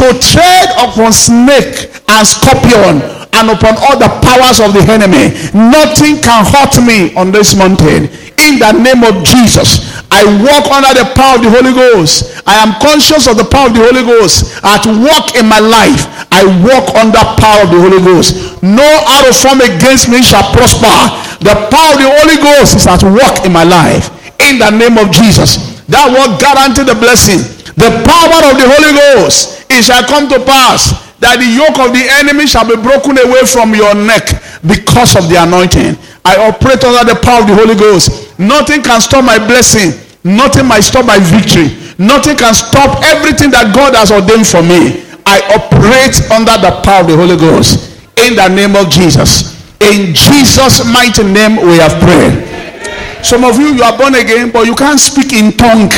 [0.00, 5.30] to tread upon snake and scorpion and upon all the powers of the enemy.
[5.54, 8.10] Nothing can hurt me on this mountain.
[8.42, 12.42] In the name of Jesus, I walk under the power of the Holy Ghost.
[12.42, 14.58] I am conscious of the power of the Holy Ghost.
[14.66, 18.58] At work in my life, I walk under the power of the Holy Ghost.
[18.66, 20.90] No arrow form against me shall prosper.
[21.38, 24.10] The power of the Holy Ghost is at work in my life.
[24.42, 25.69] In the name of Jesus.
[25.90, 27.42] That will guarantee the blessing.
[27.74, 29.66] The power of the Holy Ghost.
[29.70, 33.44] It shall come to pass that the yoke of the enemy shall be broken away
[33.44, 34.30] from your neck
[34.64, 35.98] because of the anointing.
[36.24, 38.38] I operate under the power of the Holy Ghost.
[38.38, 39.98] Nothing can stop my blessing.
[40.24, 41.76] Nothing might stop my victory.
[42.00, 45.04] Nothing can stop everything that God has ordained for me.
[45.28, 48.00] I operate under the power of the Holy Ghost.
[48.16, 49.56] In the name of Jesus.
[49.80, 52.49] In Jesus' mighty name we have prayed.
[53.22, 55.90] Some of you, you are born again, but you can't speak in tongue.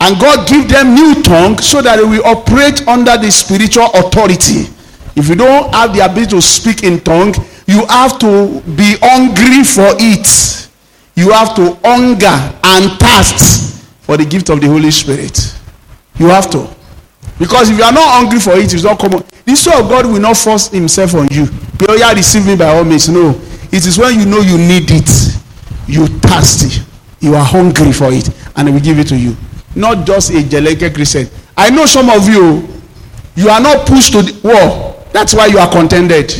[0.00, 4.66] And God give them new tongue so that they will operate under the spiritual authority.
[5.14, 7.34] If you don't have the ability to speak in tongue,
[7.66, 10.68] you have to be hungry for it.
[11.14, 15.54] You have to hunger and thirst for the gift of the Holy Spirit.
[16.16, 16.68] You have to.
[17.38, 19.22] Because if you are not hungry for it, it's not common.
[19.44, 21.46] The Spirit of God will not force himself on you.
[21.80, 23.08] You receive me by all means.
[23.08, 23.30] No.
[23.70, 25.31] It is when you know you need it.
[25.86, 26.82] You thirsty.
[27.20, 28.28] You are hungry for it.
[28.56, 29.36] And we give it to you.
[29.74, 31.28] Not just a Jeleke Christian.
[31.56, 32.68] I know some of you,
[33.36, 35.04] you are not pushed to the war.
[35.12, 36.32] That's why you are contented.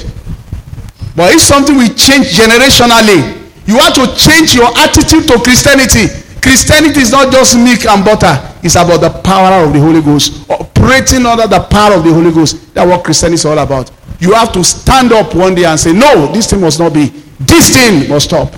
[1.14, 6.08] But if something will change generationally, you have to change your attitude to Christianity.
[6.40, 8.34] Christianity is not just milk and butter.
[8.62, 10.50] It's about the power of the Holy Ghost.
[10.50, 12.74] Operating under the power of the Holy Ghost.
[12.74, 13.90] That's what Christianity is all about.
[14.18, 17.08] You have to stand up one day and say, no, this thing must not be.
[17.40, 18.52] This thing must stop.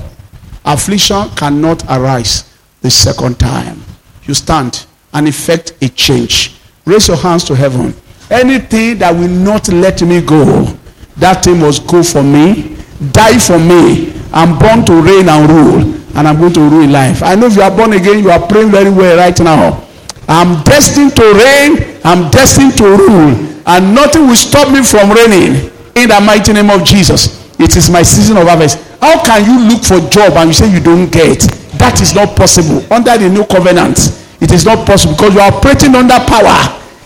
[0.65, 2.45] Affliction cannot arise
[2.81, 3.83] the second time.
[4.25, 6.57] You stand and effect a change.
[6.87, 7.95] Raise your hands to heaven.
[8.31, 10.65] Anything that will not let me go,
[11.19, 12.77] that thing must go for me,
[13.13, 14.13] die for me.
[14.33, 17.23] I'm born to reign and rule, and I'm going to rule life.
[17.23, 19.87] I know if you are born again, you are praying very well right now.
[20.27, 23.37] I'm destined to reign, I'm destined to rule,
[23.67, 27.45] and nothing will stop me from reigning in the mighty name of Jesus.
[27.61, 28.79] It is my season of harvest.
[29.05, 31.45] How can you look for job and you say you don't get?
[31.77, 32.81] That is not possible.
[32.89, 34.01] Under the new covenant,
[34.41, 36.57] it is not possible because you are operating under power.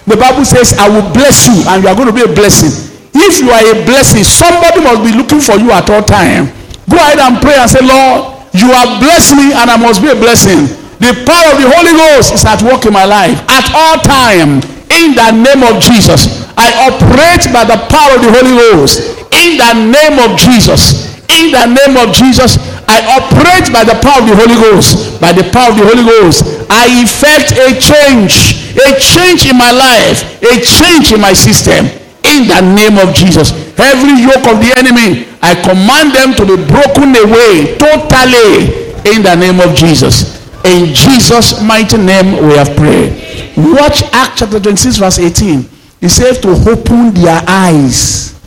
[0.07, 2.71] The Bible says, I will bless you and you are going to be a blessing.
[3.19, 6.55] If you are a blessing, somebody must be looking for you at all time.
[6.87, 10.07] Go ahead and pray and say, Lord, you have blessed me and I must be
[10.07, 10.71] a blessing.
[11.03, 14.63] The power of the Holy Ghost is at work in my life at all time.
[14.95, 19.03] In the name of Jesus, I operate by the power of the Holy Ghost.
[19.35, 21.08] In the name of Jesus,
[21.39, 22.59] in the name of Jesus,
[22.91, 25.21] I operate by the power of the Holy Ghost.
[25.21, 29.71] By the power of the Holy Ghost, I effect a change, a change in my
[29.71, 31.87] life, a change in my system.
[32.27, 36.57] In the name of Jesus, every yoke of the enemy, I command them to be
[36.59, 38.91] broken away totally.
[39.07, 40.37] In the name of Jesus.
[40.65, 43.15] In Jesus' mighty name, we have prayed.
[43.57, 45.69] Watch Acts chapter 26, verse 18.
[46.01, 48.38] He says to open their eyes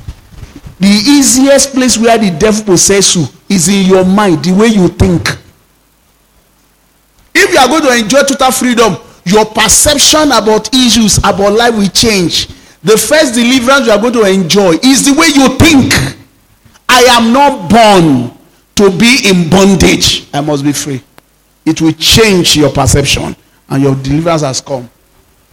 [0.81, 4.87] the easiest place where the devil possess you is in your mind, the way you
[4.87, 5.29] think.
[7.35, 11.87] If you are going to enjoy total freedom, your perception about issues, about life will
[11.89, 12.47] change.
[12.81, 15.93] The first deliverance you are going to enjoy is the way you think.
[16.89, 18.35] I am not born
[18.77, 20.27] to be in bondage.
[20.33, 21.03] I must be free.
[21.63, 23.35] It will change your perception,
[23.69, 24.89] and your deliverance has come.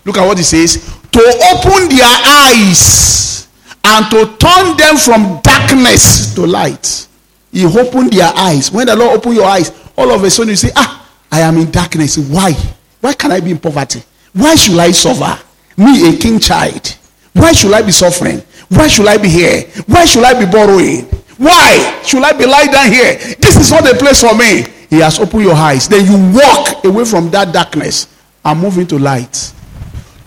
[0.07, 0.77] Look at what he says
[1.13, 1.21] to
[1.53, 3.38] open their eyes
[3.85, 7.07] and to turn them from darkness to light.
[7.53, 8.71] He opened their eyes.
[8.71, 11.57] When the Lord opened your eyes, all of a sudden you say, Ah, I am
[11.57, 12.19] in darkness.
[12.19, 12.53] Why?
[13.01, 14.03] Why can I be in poverty?
[14.33, 15.43] Why should I suffer?
[15.77, 16.97] Me, a king child.
[17.33, 18.43] Why should I be suffering?
[18.69, 19.63] Why should I be here?
[19.87, 21.05] Why should I be borrowing?
[21.39, 23.15] Why should I be lying down here?
[23.39, 24.65] This is not the place for me.
[24.91, 25.89] He has opened your eyes.
[25.89, 28.09] Then you walk away from that darkness
[28.45, 29.53] and move into light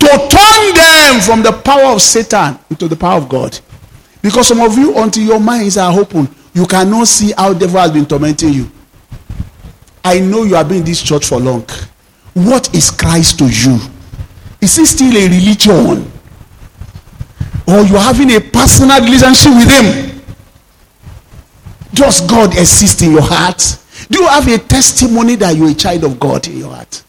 [0.01, 3.57] to turn them from the power of Satan into the power of God.
[4.21, 7.79] Because some of you, until your minds are open, you cannot see how the devil
[7.79, 8.71] has been tormenting you.
[10.03, 11.65] I know you have been in this church for long.
[12.33, 13.77] What is Christ to you?
[14.59, 16.11] Is he still a religion?
[17.67, 20.21] Or you are having a personal relationship with him?
[21.93, 23.77] Does God exist in your heart?
[24.09, 27.03] Do you have a testimony that you're a child of God in your heart?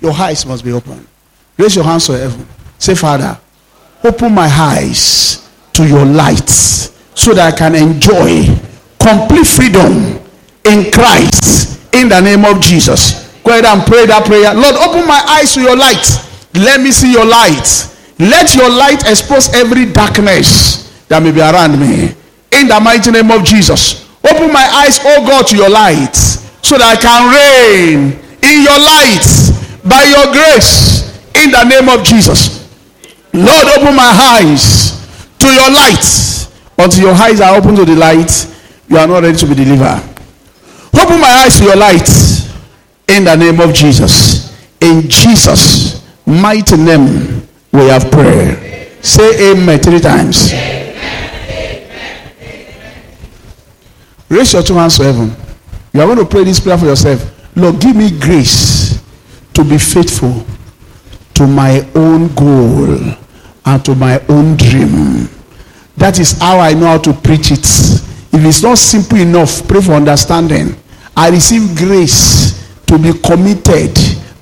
[0.00, 1.06] Your eyes must be open.
[1.58, 2.46] Raise your hands to heaven.
[2.78, 3.38] Say, Father,
[4.02, 8.44] open my eyes to your light so that I can enjoy
[8.98, 10.20] complete freedom
[10.64, 13.28] in Christ in the name of Jesus.
[13.42, 14.54] Go ahead and pray that prayer.
[14.54, 16.04] Lord, open my eyes to your light.
[16.54, 17.88] Let me see your light.
[18.18, 22.12] Let your light expose every darkness that may be around me.
[22.52, 24.08] In the mighty name of Jesus.
[24.24, 26.14] Open my eyes, oh God, to your light
[26.60, 29.24] so that I can reign in your light
[29.84, 32.60] by your grace in the name of Jesus.
[33.32, 34.98] Lord, open my eyes
[35.38, 36.04] to your light.
[36.78, 38.30] Until your eyes are open to the light,
[38.88, 40.02] you are not ready to be delivered.
[40.94, 42.08] Open my eyes to your light
[43.08, 44.50] in the name of Jesus.
[44.80, 48.88] In Jesus' mighty name, we have prayer.
[49.02, 50.52] Say amen three times.
[54.28, 55.34] Raise your two hands to heaven.
[55.92, 57.56] You are going to pray this prayer for yourself.
[57.56, 58.89] Lord, give me grace
[59.62, 60.46] to be faithful
[61.34, 62.96] to my own goal
[63.66, 65.28] and to my own dream.
[65.98, 67.60] That is how I know how to preach it.
[68.32, 70.74] If it's not simple enough, pray for understanding.
[71.14, 72.56] I receive grace
[72.86, 73.94] to be committed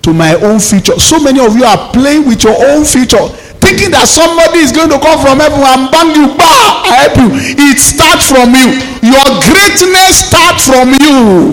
[0.03, 0.95] to my own future.
[1.01, 3.27] So many of you are playing with your own future,
[3.61, 7.15] thinking that somebody is going to come from heaven and bang you, bah, I help
[7.19, 7.29] you.
[7.59, 8.79] It starts from you.
[9.03, 11.53] Your greatness starts from you.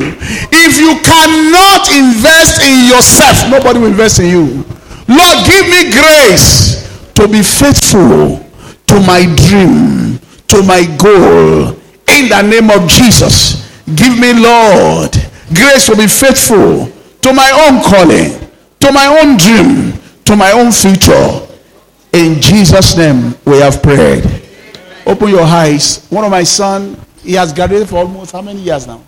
[0.54, 4.46] If you cannot invest in yourself, nobody will invest in you.
[5.08, 8.42] Lord, give me grace to be faithful
[8.88, 11.78] to my dream, to my goal.
[12.08, 15.12] In the name of Jesus, give me, Lord,
[15.54, 16.90] grace to be faithful
[17.22, 18.32] to my own calling,
[18.80, 19.94] to my own dream,
[20.26, 21.42] to my own future.
[22.16, 24.24] In Jesus' name, we have prayed.
[25.06, 26.08] Open your eyes.
[26.10, 29.04] One of my son, he has graduated for almost how many years now?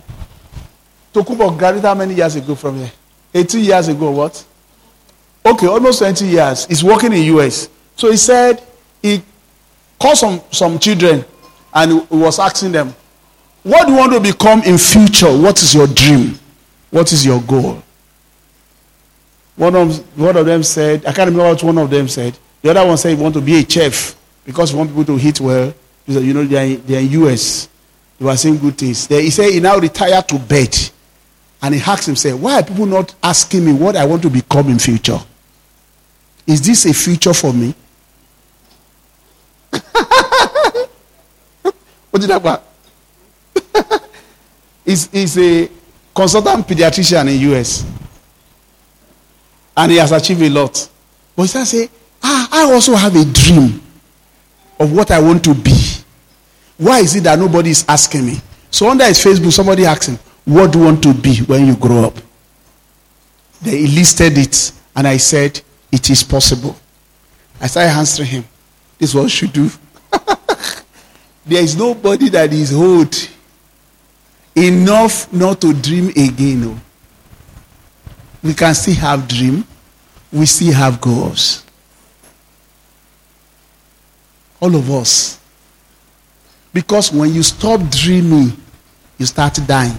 [1.14, 2.92] Tokubo graduated how many years ago from here?
[3.32, 4.44] 18 years ago, what?
[5.42, 6.66] Okay, almost 20 years.
[6.66, 7.70] He's working in US.
[7.96, 8.62] So he said
[9.00, 9.22] he
[9.98, 11.24] called some, some children
[11.72, 12.94] and he was asking them,
[13.62, 15.34] what do you want to become in future?
[15.34, 16.38] What is your dream?
[16.90, 17.82] What is your goal?
[19.56, 22.38] One of, one of them said, I can't remember what one of them said.
[22.62, 25.18] The other one said he want to be a chef because he want people to
[25.18, 25.72] eat well.
[26.06, 27.68] He said, you know, they are, they are in US.
[28.18, 29.06] They were saying good things.
[29.06, 30.76] Then he said he now retired to bed.
[31.60, 34.68] And he asked himself, why are people not asking me what I want to become
[34.68, 35.18] in future?
[36.46, 37.74] Is this a future for me?
[42.10, 42.60] what did I
[44.84, 45.68] he's, he's a
[46.14, 47.84] consultant pediatrician in US.
[49.76, 50.88] And he has achieved a lot.
[51.36, 51.88] But he say,
[52.22, 53.80] ah, I also have a dream
[54.78, 55.76] of what I want to be.
[56.76, 58.36] Why is it that nobody is asking me?
[58.70, 61.76] So under his Facebook, somebody asked him, What do you want to be when you
[61.76, 62.14] grow up?
[63.60, 65.60] They listed it, and I said,
[65.90, 66.76] It is possible.
[67.60, 68.44] I started answering him.
[68.98, 69.68] This is what you should do.
[71.46, 73.14] there is nobody that is old
[74.54, 76.60] enough not to dream again.
[76.60, 76.78] No.
[78.42, 79.64] We can still have dream.
[80.32, 81.64] We still have goals.
[84.60, 85.40] All of us.
[86.72, 88.52] Because when you stop dreaming,
[89.18, 89.98] you start dying.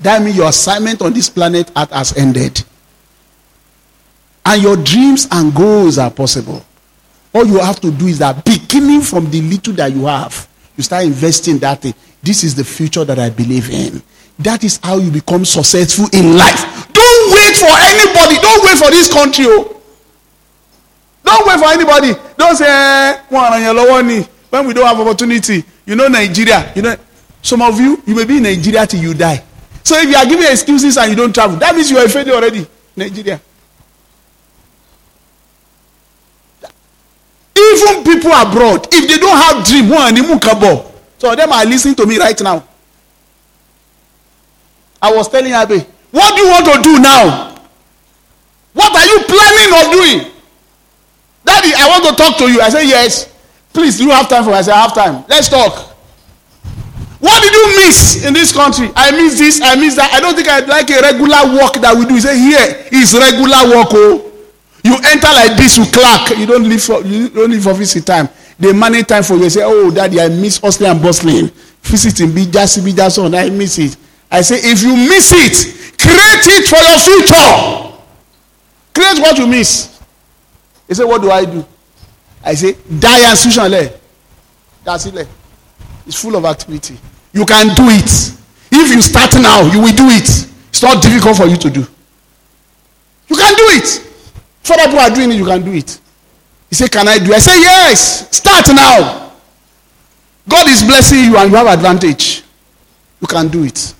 [0.00, 2.62] That means your assignment on this planet has ended.
[4.44, 6.64] And your dreams and goals are possible.
[7.32, 10.82] All you have to do is that beginning from the little that you have, you
[10.82, 11.94] start investing that thing.
[12.22, 14.02] This is the future that I believe in.
[14.38, 16.92] That is how you become successful in life.
[16.92, 18.36] Don't wait for anybody.
[18.40, 19.44] Don't wait for this country.
[19.48, 19.81] Oh.
[21.32, 22.12] Don't wait for anybody.
[22.36, 23.16] Don't say, eh,
[24.50, 26.70] when we don't have opportunity, you know Nigeria.
[26.76, 26.94] You know,
[27.40, 29.42] some of you, you may be in Nigeria till you die.
[29.82, 32.08] So if you are giving excuses and you don't travel, that means you are a
[32.08, 32.66] failure already.
[32.94, 33.40] Nigeria.
[37.56, 40.92] Even people abroad, if they don't have dream, one mukabo.
[41.18, 42.62] so them are listening to me right now.
[45.00, 47.56] I was telling Abe, what do you want to do now?
[48.74, 50.31] What are you planning of doing?
[51.44, 52.60] Daddy, I want to talk to you.
[52.60, 53.28] I said, Yes.
[53.72, 54.56] Please, do you have time for me?
[54.56, 55.24] I said, I have time.
[55.28, 55.92] Let's talk.
[57.20, 58.90] What did you miss in this country?
[58.96, 60.12] I miss this, I miss that.
[60.12, 62.14] I don't think I'd like a regular work that we do.
[62.14, 63.88] You say, Here is regular work.
[63.92, 64.28] Oh.
[64.84, 66.36] You enter like this, you clock.
[66.36, 68.28] You don't leave for you don't leave for visit time.
[68.58, 69.48] They manage time for you.
[69.48, 71.48] Say, Oh, daddy, I miss hustling and bustling.
[71.82, 73.34] Visiting Bijasi, Bijason.
[73.38, 73.96] I miss it.
[74.30, 77.98] I say, if you miss it, create it for your future.
[78.94, 79.91] Create what you miss.
[80.92, 81.64] He said, What do I do?
[82.44, 83.98] I say, Die and sushale.
[84.84, 85.26] That's it.
[86.06, 86.98] It's full of activity.
[87.32, 88.36] You can do it.
[88.70, 90.28] If you start now, you will do it.
[90.68, 91.80] It's not difficult for you to do.
[91.80, 94.06] You can do it.
[94.70, 95.98] Other people are doing it, you can do it.
[96.68, 97.36] He said, Can I do it?
[97.36, 98.36] I say, Yes.
[98.36, 99.32] Start now.
[100.46, 102.42] God is blessing you and you have advantage.
[103.18, 103.94] You can do it.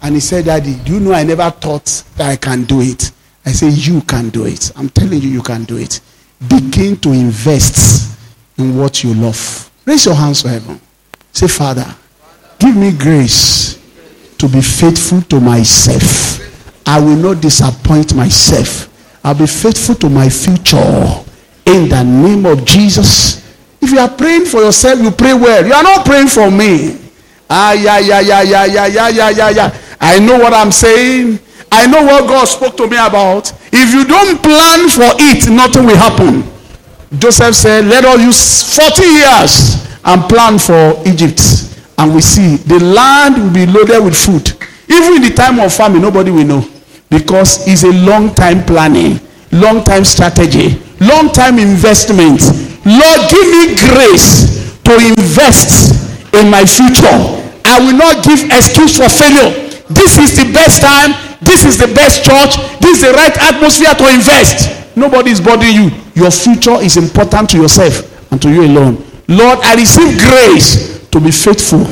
[0.00, 1.86] And he said, Daddy, do you know I never thought
[2.16, 3.10] that I can do it?
[3.44, 4.72] I say, You can do it.
[4.76, 6.00] I'm telling you, you can do it.
[6.48, 8.16] Begin to invest
[8.56, 9.70] in what you love.
[9.84, 10.80] Raise your hands to heaven.
[11.32, 11.86] Say, Father,
[12.58, 13.78] give me grace
[14.38, 16.38] to be faithful to myself.
[16.86, 18.88] I will not disappoint myself.
[19.22, 20.78] I'll be faithful to my future
[21.66, 23.38] in the name of Jesus.
[23.82, 25.64] If you are praying for yourself, you pray well.
[25.66, 26.98] You are not praying for me.
[27.48, 29.78] Ah, yeah, yeah, yeah, yeah, yeah, yeah, yeah, yeah, yeah.
[30.00, 31.38] I know what I'm saying.
[31.72, 33.52] I know what God spoke to me about.
[33.72, 36.42] If you don't plan for it, nothing will happen.
[37.18, 41.40] Joseph said, Let us use 40 years and plan for Egypt.
[41.98, 44.50] And we see the land will be loaded with food.
[44.88, 46.64] Even in the time of famine, nobody will know.
[47.08, 49.20] Because it's a long time planning,
[49.52, 52.40] long time strategy, long time investment.
[52.86, 55.94] Lord, give me grace to invest
[56.34, 57.18] in my future.
[57.64, 59.50] I will not give excuse for failure.
[59.90, 61.29] This is the best time.
[61.40, 62.56] This is the best church.
[62.80, 64.96] This is the right atmosphere to invest.
[64.96, 65.90] Nobody is bothering you.
[66.14, 69.04] Your future is important to yourself and to you alone.
[69.28, 71.86] Lord, I receive grace to be faithful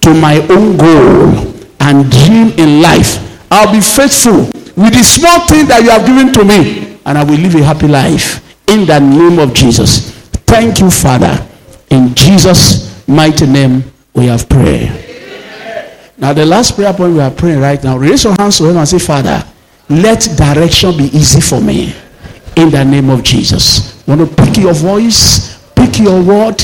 [0.00, 3.18] to my own goal and dream in life.
[3.50, 4.44] I'll be faithful
[4.76, 7.62] with the small thing that you have given to me, and I will live a
[7.62, 10.10] happy life in the name of Jesus.
[10.46, 11.46] Thank you, Father.
[11.90, 13.84] In Jesus' mighty name,
[14.14, 15.07] we have prayed.
[16.18, 18.78] Now, the last prayer point we are praying right now, raise your hands to heaven
[18.78, 19.44] and say, Father,
[19.88, 21.94] let direction be easy for me
[22.56, 24.04] in the name of Jesus.
[24.06, 26.58] want to pick your voice, pick your word,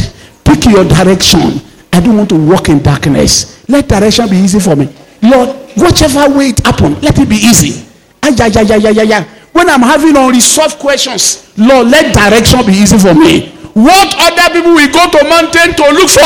[0.45, 1.61] pick your direction.
[1.93, 3.65] I don't want to walk in darkness.
[3.69, 4.93] Let direction be easy for me.
[5.23, 7.87] Lord, whichever way it happen, let it be easy.
[8.23, 9.23] Ay, ay, ay, ay, ay, ay.
[9.53, 13.54] When I'm having unresolved questions, Lord, let direction be easy for me.
[13.75, 16.23] What other people will go to mountain to look for,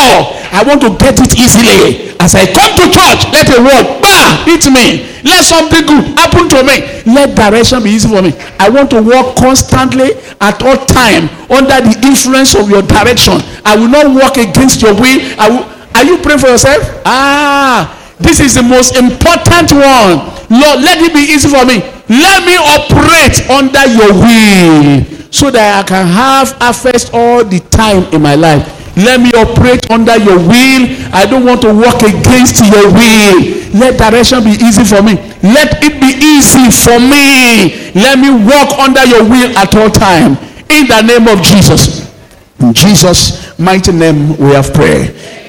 [0.53, 2.13] I want to get it easily.
[2.21, 5.09] As I come to church, let a word, bah, hit me.
[5.25, 6.85] Let something good happen to me.
[7.09, 8.37] Let direction be easy for me.
[8.61, 10.13] I want to walk constantly
[10.45, 13.41] at all time under the influence of your direction.
[13.65, 15.17] I will not walk against your will.
[15.41, 15.65] Will,
[15.97, 16.85] are you praying for yourself?
[17.09, 17.89] Ah,
[18.21, 20.37] this is the most important one.
[20.53, 21.81] Lord, let it be easy for me.
[22.13, 28.05] Let me operate under your will so that I can have harvest all the time
[28.15, 28.79] in my life.
[28.97, 30.83] Let me operate under your will.
[31.15, 33.39] I don't want to work against your will.
[33.79, 35.15] Let direction be easy for me.
[35.47, 37.95] Let it be easy for me.
[37.95, 40.35] Let me walk under your will at all time.
[40.71, 42.11] In the name of Jesus.
[42.59, 45.07] In Jesus' mighty name we have prayer.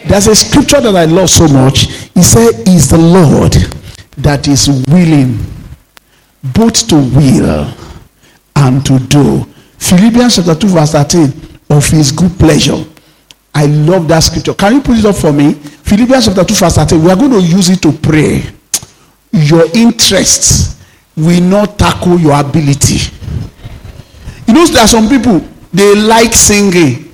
[0.07, 1.86] There's a scripture that I love so much.
[2.13, 3.53] He said, Is the Lord
[4.17, 5.39] that is willing
[6.53, 7.73] both to will
[8.55, 9.45] and to do
[9.80, 11.34] Philippians chapter 2, verse 13,
[11.71, 12.84] of his good pleasure.
[13.53, 14.53] I love that scripture.
[14.53, 15.53] Can you put it up for me?
[15.53, 17.03] Philippians chapter 2, verse 13.
[17.03, 18.43] We are going to use it to pray.
[19.32, 20.77] Your interests
[21.15, 22.99] will not tackle your ability.
[24.47, 25.39] You know, there are some people,
[25.73, 27.11] they like singing,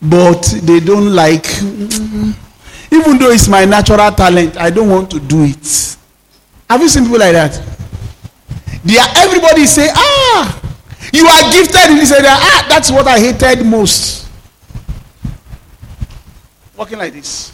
[0.00, 1.46] but they don't like,
[2.92, 5.96] even though it's my natural talent, I don't want to do it.
[6.70, 7.60] Have you seen people like that?
[8.84, 10.57] They are, everybody say, ah,
[11.12, 12.30] you are gifted in this area.
[12.30, 14.28] Ah, that's what I hated most.
[16.76, 17.52] Walking like this.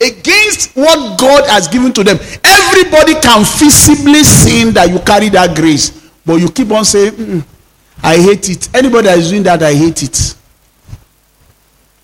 [0.00, 2.18] Against what God has given to them.
[2.42, 6.10] Everybody can visibly see that you carry that grace.
[6.26, 7.44] But you keep on saying, mm,
[8.02, 8.74] I hate it.
[8.74, 10.34] Anybody that is doing that, I hate it.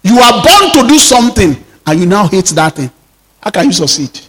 [0.03, 1.57] You are born to do something
[1.87, 2.91] and you now hate that thing.
[3.41, 4.21] How can you succeed?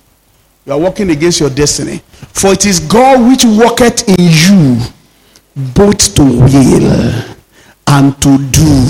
[0.66, 1.98] You are working against your destiny.
[2.34, 4.82] For it is God which worketh in you
[5.74, 7.36] both to will
[7.88, 8.86] and to do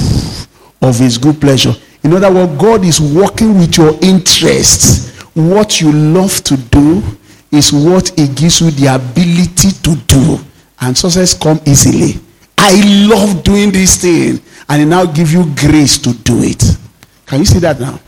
[0.82, 1.74] of his good pleasure.
[2.04, 5.20] In other words, God is working with your interests.
[5.34, 7.04] What you love to do
[7.52, 10.40] is what he gives you the ability to do.
[10.82, 12.22] And success come easily.
[12.58, 14.42] I love doing this thing.
[14.70, 16.64] And he now give you grace to do it.
[17.26, 18.00] Can you see that now?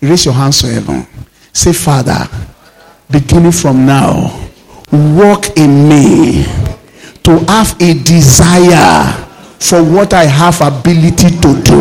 [0.00, 1.06] Raise your hands to heaven.
[1.52, 2.28] Say, Father,
[3.10, 4.48] beginning from now,
[4.92, 6.44] walk in me
[7.24, 9.26] to have a desire
[9.58, 11.80] for what I have ability to do.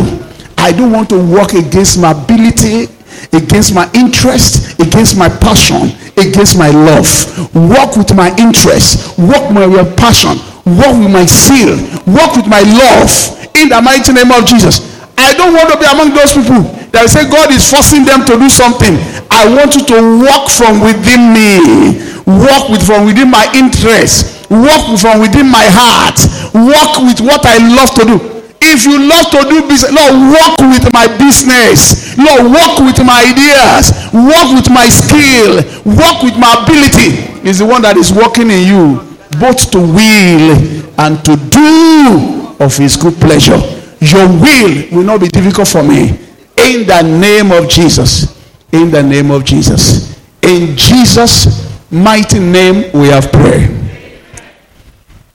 [0.57, 2.91] I don't want to work against my ability,
[3.31, 7.07] against my interest, against my passion, against my love.
[7.55, 10.35] Work with my interest, work with my passion,
[10.67, 13.09] work with my zeal, work with my love
[13.55, 14.83] in the mighty name of Jesus.
[15.17, 18.39] I don't want to be among those people that say God is forcing them to
[18.39, 18.95] do something.
[19.31, 24.97] I want you to work from within me, work with from within my interest, work
[24.97, 26.17] from within my heart,
[26.53, 28.39] work with what I love to do.
[28.61, 32.17] If you love to do business, Lord, work with my business.
[32.17, 33.95] Lord, work with my ideas.
[34.11, 35.63] Work with my skill.
[35.87, 37.47] Work with my ability.
[37.47, 38.99] Is the one that is working in you,
[39.39, 40.59] both to will
[40.99, 43.57] and to do of his good pleasure.
[44.01, 46.19] Your will will not be difficult for me.
[46.59, 48.35] In the name of Jesus.
[48.73, 50.19] In the name of Jesus.
[50.43, 53.78] In Jesus' mighty name, we have prayed.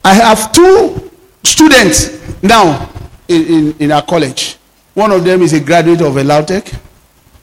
[0.05, 1.11] I have two
[1.43, 2.91] students now
[3.27, 4.59] in, in, in our college.
[4.93, 6.69] One of them is a graduate of a Lautech.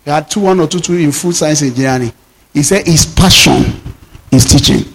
[0.05, 2.14] He had two, one or two, two in food science engineering.
[2.53, 3.82] He said his passion
[4.32, 4.86] is teaching.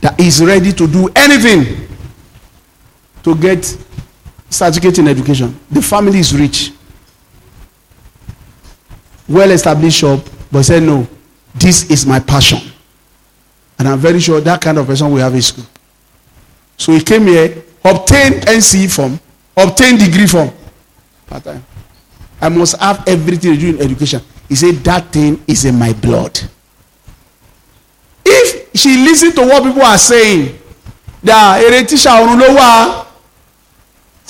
[0.00, 1.88] That he's ready to do anything
[3.22, 3.64] to get
[4.50, 5.58] certificate in education.
[5.70, 6.72] The family is rich.
[9.28, 10.20] Well established shop,
[10.52, 11.06] but said, No,
[11.54, 12.73] this is my passion.
[13.78, 15.64] And I'm very sure that kind of person will have a school.
[16.76, 19.18] So he came here obtained NC form,
[19.56, 20.50] obtained degree form.
[21.26, 21.64] Part time.
[22.40, 24.20] I must have everything to do in education.
[24.48, 26.38] He said, That thing is in my blood.
[28.24, 30.58] If she listens to what people are saying,
[31.22, 33.06] that ló wà.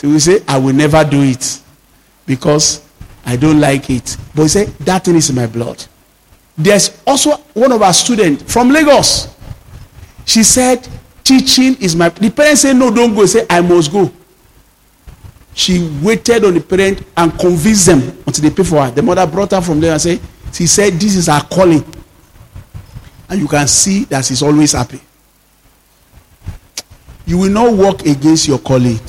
[0.01, 1.61] She will say, I will never do it
[2.27, 2.83] because
[3.25, 4.17] I don't like it.
[4.35, 5.85] But he said, That thing is in my blood.
[6.57, 9.34] There's also one of our students from Lagos.
[10.25, 10.89] She said,
[11.25, 13.27] teaching is my the parent say no don't go.
[13.27, 14.13] Say i must go.
[15.55, 18.91] She waited on the parent and convinced them until they pay for her.
[18.91, 20.21] The mother brought her from there and say
[20.53, 21.85] she said this is her calling.
[23.29, 25.01] And you can see that she's always happy.
[27.27, 29.01] You will not work against your calling.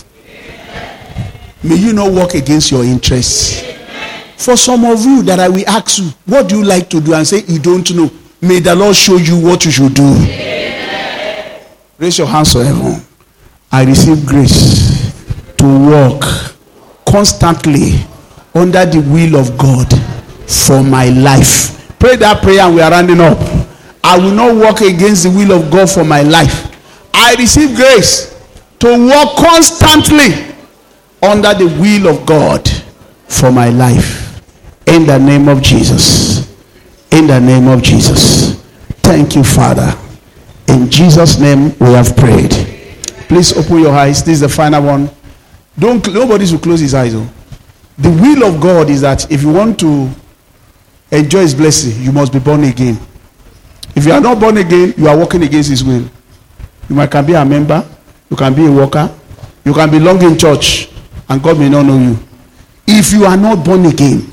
[1.63, 3.61] May you not work against your interests.
[4.37, 7.13] For some of you that i will ask you what do you like to do?
[7.13, 8.09] and say you don't know.
[8.41, 10.54] May the lord show you what you should do
[11.97, 13.01] Raise your hands to heaven.
[13.71, 15.13] I receive grace
[15.57, 16.23] to walk
[17.07, 17.93] constantly
[18.53, 19.87] under the will of God
[20.49, 21.97] for my life.
[21.99, 23.37] Pray that prayer and we are running up.
[24.03, 26.71] I will not walk against the will of God for my life.
[27.13, 28.33] I receive grace
[28.79, 30.53] to walk constantly
[31.23, 32.69] under the will of God
[33.27, 34.41] for my life.
[34.87, 36.53] In the name of Jesus.
[37.11, 38.61] In the name of Jesus.
[39.01, 39.93] Thank you, Father.
[40.67, 42.51] In Jesus' name we have prayed.
[43.27, 44.23] Please open your eyes.
[44.23, 45.09] This is the final one.
[45.77, 47.13] Don't nobody should close his eyes.
[47.15, 47.29] Oh.
[47.97, 50.09] The will of God is that if you want to
[51.11, 52.97] enjoy his blessing, you must be born again.
[53.95, 56.07] If you are not born again, you are working against his will.
[56.89, 57.87] You might can be a member,
[58.29, 59.09] you can be a worker,
[59.63, 60.89] you can belong in church,
[61.29, 62.19] and God may not know you.
[62.87, 64.29] If you are not born again,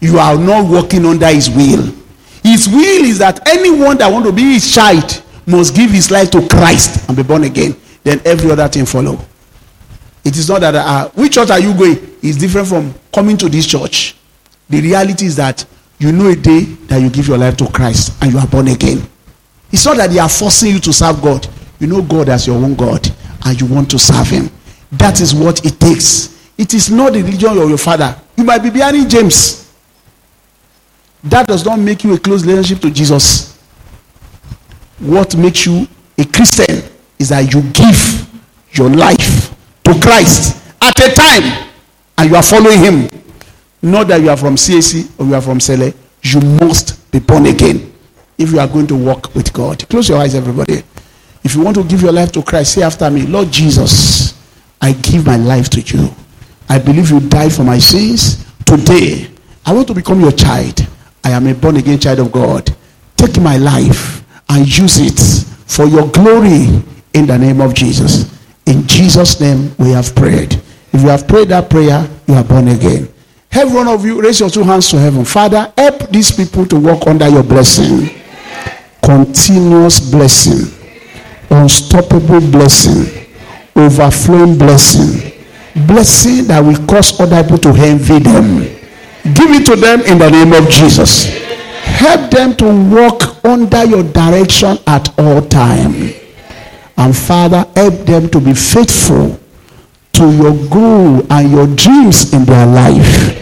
[0.00, 1.92] you are not working under his will.
[2.42, 6.30] His will is that anyone that want to be his child must give his life
[6.30, 7.74] to Christ and be born again.
[8.04, 9.18] Then every other thing follow.
[10.24, 13.48] It is not that uh, which church are you going is different from coming to
[13.48, 14.14] this church.
[14.68, 15.64] The reality is that
[15.98, 18.68] you know a day that you give your life to Christ and you are born
[18.68, 19.02] again.
[19.72, 21.48] It's not that they are forcing you to serve God.
[21.80, 23.08] You know God as your own God
[23.44, 24.50] and you want to serve Him.
[24.92, 26.36] That is what it takes.
[26.58, 28.16] It is not the religion of your father.
[28.36, 29.72] You might be bearing James.
[31.24, 33.57] That does not make you a close relationship to Jesus
[35.00, 36.82] what makes you a Christian
[37.18, 38.28] is that you give
[38.72, 39.54] your life
[39.84, 41.70] to Christ at a time
[42.18, 43.08] and you are following him.
[43.80, 45.92] Not that you are from CAC or you are from Cele.
[46.22, 47.92] You must be born again
[48.36, 49.88] if you are going to walk with God.
[49.88, 50.82] Close your eyes, everybody.
[51.44, 54.34] If you want to give your life to Christ, say after me, Lord Jesus,
[54.80, 56.10] I give my life to you.
[56.68, 58.44] I believe you died for my sins.
[58.64, 59.30] Today,
[59.64, 60.86] I want to become your child.
[61.24, 62.74] I am a born again child of God.
[63.16, 66.82] Take my life and use it for your glory
[67.14, 68.34] in the name of Jesus.
[68.66, 70.54] In Jesus' name, we have prayed.
[70.92, 73.08] If you have prayed that prayer, you are born again.
[73.52, 75.24] Every one of you, raise your two hands to heaven.
[75.24, 78.10] Father, help these people to walk under your blessing.
[79.02, 80.74] Continuous blessing.
[81.50, 83.26] Unstoppable blessing.
[83.74, 85.32] Overflowing blessing.
[85.86, 88.58] Blessing that will cause other people to envy them.
[89.34, 91.37] Give it to them in the name of Jesus.
[91.98, 96.14] Help them to walk under your direction at all time.
[96.96, 99.38] And Father, help them to be faithful
[100.12, 103.34] to your goal and your dreams in their life.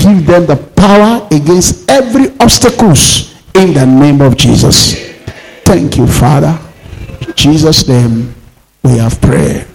[0.00, 4.94] Give them the power against every obstacles in the name of Jesus.
[5.64, 6.58] Thank you, Father.
[7.26, 8.34] In Jesus' name,
[8.82, 9.66] we have prayer.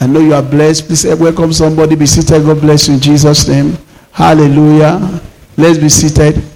[0.00, 0.86] I know you are blessed.
[0.86, 1.96] Please eh, welcome somebody.
[1.96, 2.44] Be seated.
[2.44, 3.76] God bless you in Jesus' name.
[4.12, 5.20] Hallelujah.
[5.56, 6.49] Let's be seated.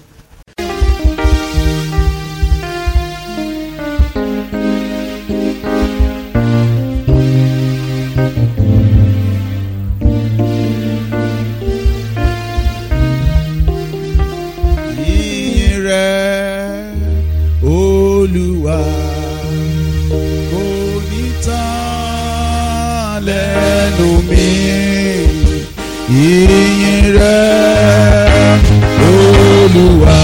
[29.84, 30.23] tua